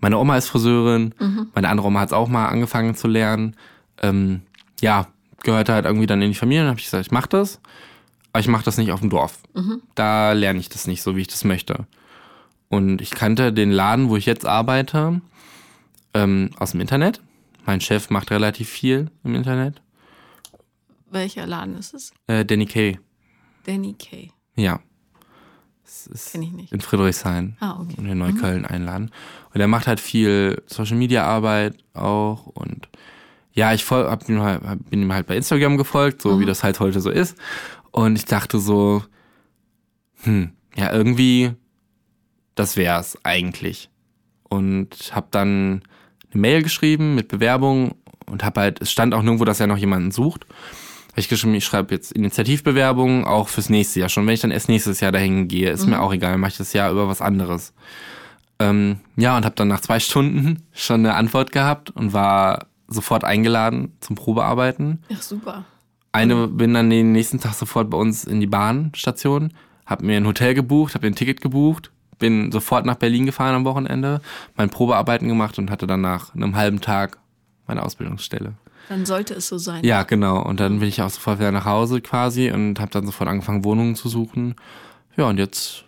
[0.02, 1.16] meine Oma ist Friseurin,
[1.56, 3.56] meine andere Oma hat es auch mal angefangen zu lernen.
[4.04, 4.42] Ähm,
[4.82, 5.08] ja,
[5.44, 7.62] gehörte halt irgendwie dann in die Familie und habe ich gesagt, ich mache das,
[8.34, 9.40] aber ich mache das nicht auf dem Dorf.
[9.96, 11.88] Da lerne ich das nicht so, wie ich das möchte.
[12.70, 15.22] Und ich kannte den Laden, wo ich jetzt arbeite,
[16.14, 17.22] ähm, aus dem Internet.
[17.66, 19.82] Mein Chef macht relativ viel im Internet.
[21.10, 22.14] Welcher Laden ist es?
[22.28, 23.00] Äh, Danny Kay.
[23.66, 24.32] Danny Kay.
[24.56, 24.80] Ja.
[25.84, 26.74] Das ist Kenn ich nicht.
[26.74, 27.96] in Friedrichshain Ah, okay.
[27.98, 29.12] und in Neukölln einladen.
[29.54, 32.90] Und er macht halt viel Social Media Arbeit auch und
[33.54, 36.46] ja, ich voll, hab ihm halt, hab- bin ihm halt bei Instagram gefolgt, so wie
[36.46, 37.38] das halt heute so ist.
[37.92, 39.04] Und ich dachte so,
[40.24, 41.54] hm, ja, irgendwie,
[42.56, 43.90] das wär's eigentlich.
[44.44, 45.84] Und hab dann
[46.32, 47.96] eine Mail geschrieben mit Bewerbung
[48.26, 50.46] und hab halt, es stand auch nirgendwo, dass er noch jemanden sucht.
[51.10, 54.10] Hab ich geschrieben, ich schreibe jetzt Initiativbewerbungen auch fürs nächste Jahr.
[54.10, 56.58] Schon wenn ich dann erst nächstes Jahr dahin gehe, ist mir auch egal, mache ich
[56.58, 57.74] das Jahr über was anderes.
[58.60, 63.24] Ähm, ja, und habe dann nach zwei Stunden schon eine Antwort gehabt und war sofort
[63.24, 65.04] eingeladen zum Probearbeiten.
[65.14, 65.66] Ach, super.
[66.12, 69.54] Eine bin dann den nächsten Tag sofort bei uns in die Bahnstation,
[69.86, 73.56] habe mir ein Hotel gebucht, habe mir ein Ticket gebucht, bin sofort nach Berlin gefahren
[73.56, 74.22] am Wochenende,
[74.56, 77.18] mein Probearbeiten gemacht und hatte dann nach einem halben Tag
[77.68, 78.54] meine Ausbildungsstelle.
[78.90, 79.84] Dann sollte es so sein.
[79.84, 80.42] Ja, genau.
[80.44, 83.64] Und dann bin ich auch sofort wieder nach Hause quasi und habe dann sofort angefangen,
[83.64, 84.56] Wohnungen zu suchen.
[85.18, 85.86] Ja, und jetzt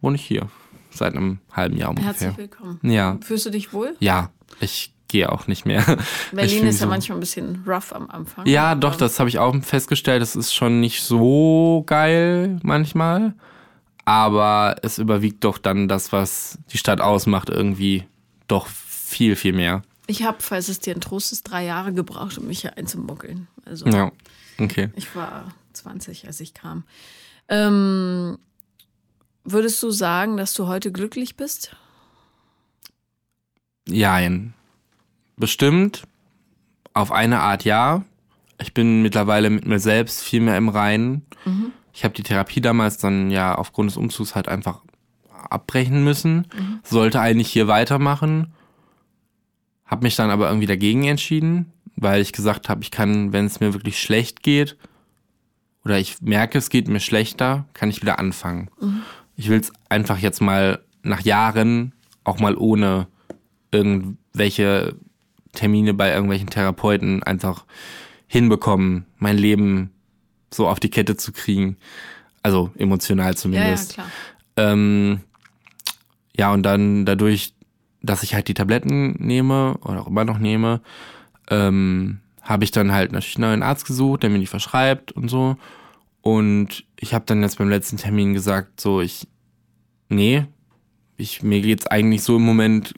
[0.00, 0.48] wohne ich hier.
[0.90, 2.12] Seit einem halben Jahr ungefähr.
[2.12, 2.78] Herzlich willkommen.
[2.82, 3.18] Ja.
[3.20, 3.96] Fühlst du dich wohl?
[3.98, 5.82] Ja, ich gehe auch nicht mehr.
[6.32, 8.46] Berlin ist ja so- manchmal ein bisschen rough am Anfang.
[8.46, 10.22] Ja, Aber- doch, das habe ich auch festgestellt.
[10.22, 13.34] Das ist schon nicht so geil manchmal.
[14.06, 18.04] Aber es überwiegt doch dann das, was die Stadt ausmacht, irgendwie
[18.46, 19.82] doch viel, viel mehr.
[20.06, 23.48] Ich habe, falls es dir ein Trost ist, drei Jahre gebraucht, um mich hier einzumuggeln.
[23.64, 24.12] Also Ja,
[24.58, 24.90] okay.
[24.94, 26.84] ich war 20, als ich kam.
[27.48, 28.38] Ähm,
[29.42, 31.74] würdest du sagen, dass du heute glücklich bist?
[33.88, 34.54] Jein.
[35.36, 36.04] Bestimmt.
[36.94, 38.04] Auf eine Art ja.
[38.60, 41.26] Ich bin mittlerweile mit mir selbst viel mehr im Reinen.
[41.96, 44.82] Ich habe die Therapie damals dann ja aufgrund des Umzugs halt einfach
[45.48, 46.46] abbrechen müssen.
[46.82, 48.52] Sollte eigentlich hier weitermachen.
[49.86, 53.60] Hab mich dann aber irgendwie dagegen entschieden, weil ich gesagt habe, ich kann, wenn es
[53.60, 54.76] mir wirklich schlecht geht
[55.86, 58.68] oder ich merke, es geht mir schlechter, kann ich wieder anfangen.
[59.34, 61.94] Ich will es einfach jetzt mal nach Jahren
[62.24, 63.06] auch mal ohne
[63.72, 64.96] irgendwelche
[65.54, 67.64] Termine bei irgendwelchen Therapeuten einfach
[68.26, 69.92] hinbekommen, mein Leben
[70.56, 71.76] so auf die Kette zu kriegen.
[72.42, 73.94] Also emotional Ja, ja, zumindest.
[73.94, 74.06] klar.
[74.56, 75.20] Ähm,
[76.36, 77.54] ja, und dann dadurch,
[78.02, 80.80] dass ich halt die Tabletten nehme oder auch immer noch nehme,
[81.50, 85.28] ähm, habe ich dann halt natürlich einen neuen Arzt gesucht, der mir die verschreibt und
[85.28, 85.56] so.
[86.20, 89.26] Und ich habe dann jetzt beim letzten Termin gesagt, so ich,
[90.08, 90.46] nee,
[91.16, 92.94] ich, mir geht's eigentlich so im Moment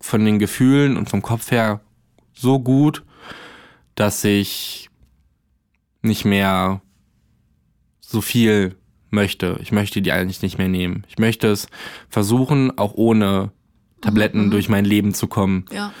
[0.00, 1.80] von den Gefühlen und vom Kopf her
[2.34, 3.04] so gut,
[3.94, 4.88] dass ich
[6.02, 6.80] nicht mehr
[8.00, 8.76] so viel
[9.10, 9.58] möchte.
[9.62, 11.04] Ich möchte die eigentlich nicht mehr nehmen.
[11.08, 11.68] Ich möchte es
[12.08, 13.50] versuchen, auch ohne
[14.00, 15.66] Tabletten durch mein Leben zu kommen.
[15.70, 15.92] Ja.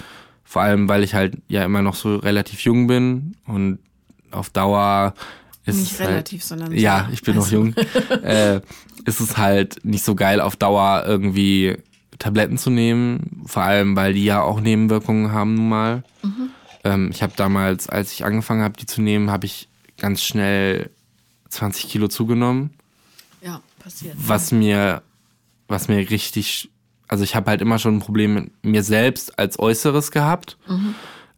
[0.44, 3.78] Vor allem, weil ich halt ja immer noch so relativ jung bin und
[4.30, 5.14] auf Dauer
[5.64, 7.74] ist Nicht es halt, relativ, sondern ja, ich bin noch Also, jung,
[8.22, 8.60] äh,
[9.04, 11.76] ist es halt nicht so geil auf Dauer irgendwie
[12.18, 16.04] Tabletten zu nehmen, vor allem weil die ja auch Nebenwirkungen haben nun mal.
[16.84, 19.68] Ähm, ich habe damals, als ich angefangen habe, die zu nehmen, habe ich
[20.02, 20.90] ganz schnell
[21.48, 22.70] 20 Kilo zugenommen,
[23.40, 24.14] Ja, passiert.
[24.18, 25.02] was mir,
[25.68, 26.70] was mir richtig,
[27.08, 30.58] also ich habe halt immer schon ein Problem mit mir selbst als Äußeres gehabt,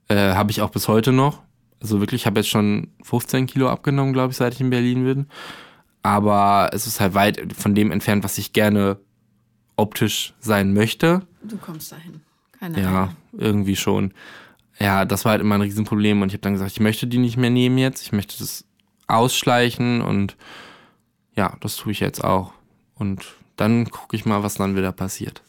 [0.08, 1.42] äh, habe ich auch bis heute noch.
[1.80, 5.04] Also wirklich, ich habe jetzt schon 15 Kilo abgenommen, glaube ich, seit ich in Berlin
[5.04, 5.26] bin.
[6.02, 8.98] Aber es ist halt weit von dem entfernt, was ich gerne
[9.76, 11.22] optisch sein möchte.
[11.42, 12.20] Du kommst dahin.
[12.58, 13.16] Keine Ja, Ahnung.
[13.36, 14.12] irgendwie schon.
[14.78, 17.18] Ja, das war halt immer ein Riesenproblem und ich habe dann gesagt, ich möchte die
[17.18, 18.02] nicht mehr nehmen jetzt.
[18.02, 18.64] Ich möchte das
[19.06, 20.36] ausschleichen und
[21.36, 22.52] ja, das tue ich jetzt auch.
[22.96, 23.24] Und
[23.56, 25.42] dann gucke ich mal, was dann wieder passiert.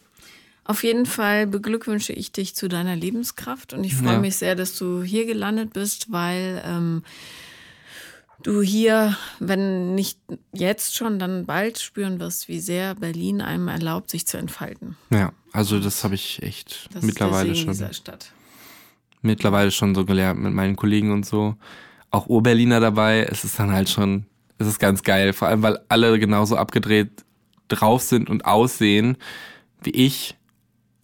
[0.64, 4.20] Auf jeden Fall beglückwünsche ich dich zu deiner Lebenskraft und ich freue Ja.
[4.20, 7.04] mich sehr, dass du hier gelandet bist, weil ähm,
[8.44, 10.20] du hier, wenn nicht
[10.54, 14.98] jetzt schon, dann bald spüren wirst, wie sehr Berlin einem erlaubt, sich zu entfalten.
[15.12, 17.74] Ja, also das habe ich echt Das mittlerweile ist der Segen schon.
[17.74, 18.32] dieser Stadt.
[19.26, 21.56] Mittlerweile schon so gelernt mit meinen Kollegen und so.
[22.12, 23.28] Auch Urberliner dabei.
[23.30, 24.26] Es ist dann halt schon,
[24.58, 25.34] es ist ganz geil.
[25.34, 27.26] Vor allem, weil alle genauso abgedreht
[27.68, 29.18] drauf sind und aussehen
[29.84, 30.36] wie ich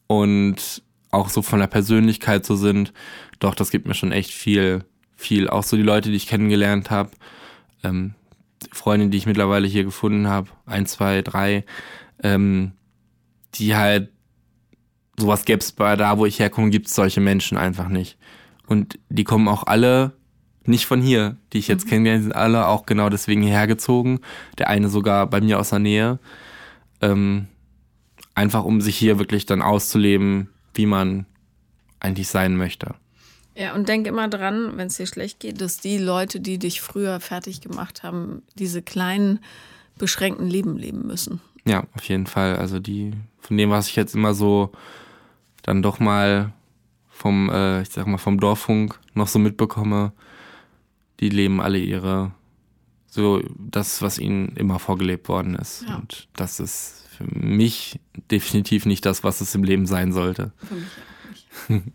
[0.07, 2.93] und auch so von der Persönlichkeit so sind.
[3.39, 4.84] Doch, das gibt mir schon echt viel,
[5.15, 5.49] viel.
[5.49, 7.11] Auch so die Leute, die ich kennengelernt habe,
[7.84, 8.13] ähm,
[8.72, 11.65] Freunde, die ich mittlerweile hier gefunden habe, ein, zwei, drei,
[12.24, 12.74] ähm,
[13.55, 14.09] die halt
[15.22, 18.17] sowas gäbe es bei da, wo ich herkomme, gibt es solche Menschen einfach nicht.
[18.67, 20.13] Und die kommen auch alle
[20.65, 21.89] nicht von hier, die ich jetzt mhm.
[21.89, 24.19] kennengelernt, sind alle auch genau deswegen hierher gezogen.
[24.57, 26.19] Der eine sogar bei mir aus der Nähe.
[27.01, 27.47] Ähm,
[28.36, 31.26] einfach um sich hier wirklich dann auszuleben, wie man
[31.99, 32.95] eigentlich sein möchte.
[33.55, 36.82] Ja, und denk immer dran, wenn es dir schlecht geht, dass die Leute, die dich
[36.82, 39.39] früher fertig gemacht haben, diese kleinen,
[39.97, 41.41] beschränkten Leben leben müssen.
[41.65, 42.55] Ja, auf jeden Fall.
[42.55, 44.72] Also die, von dem, was ich jetzt immer so
[45.62, 46.53] dann doch mal
[47.09, 50.12] vom, äh, ich sag mal, vom Dorffunk noch so mitbekomme,
[51.20, 52.32] die leben alle ihre,
[53.07, 55.86] so das, was ihnen immer vorgelebt worden ist.
[55.88, 55.97] Ja.
[55.97, 57.99] Und das ist für mich
[58.32, 60.51] definitiv nicht das, was es im Leben sein sollte.
[60.57, 61.88] Für mich auch nicht.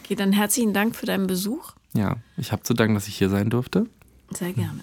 [0.00, 1.72] okay, dann herzlichen Dank für deinen Besuch.
[1.94, 3.86] Ja, ich habe zu danken, dass ich hier sein durfte.
[4.30, 4.80] Sehr gerne.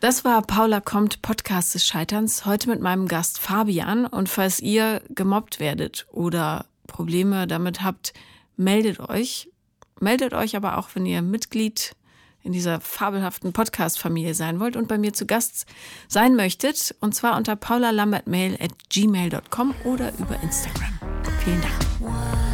[0.00, 4.04] Das war Paula kommt, Podcast des Scheiterns, heute mit meinem Gast Fabian.
[4.04, 8.12] Und falls ihr gemobbt werdet oder Probleme damit habt,
[8.56, 9.48] meldet euch.
[10.00, 11.94] Meldet euch aber auch, wenn ihr Mitglied
[12.42, 15.66] in dieser fabelhaften Podcast-Familie sein wollt und bei mir zu Gast
[16.08, 16.94] sein möchtet.
[17.00, 20.98] Und zwar unter paulalambertmail at gmail.com oder über Instagram.
[21.44, 22.51] Vielen Dank.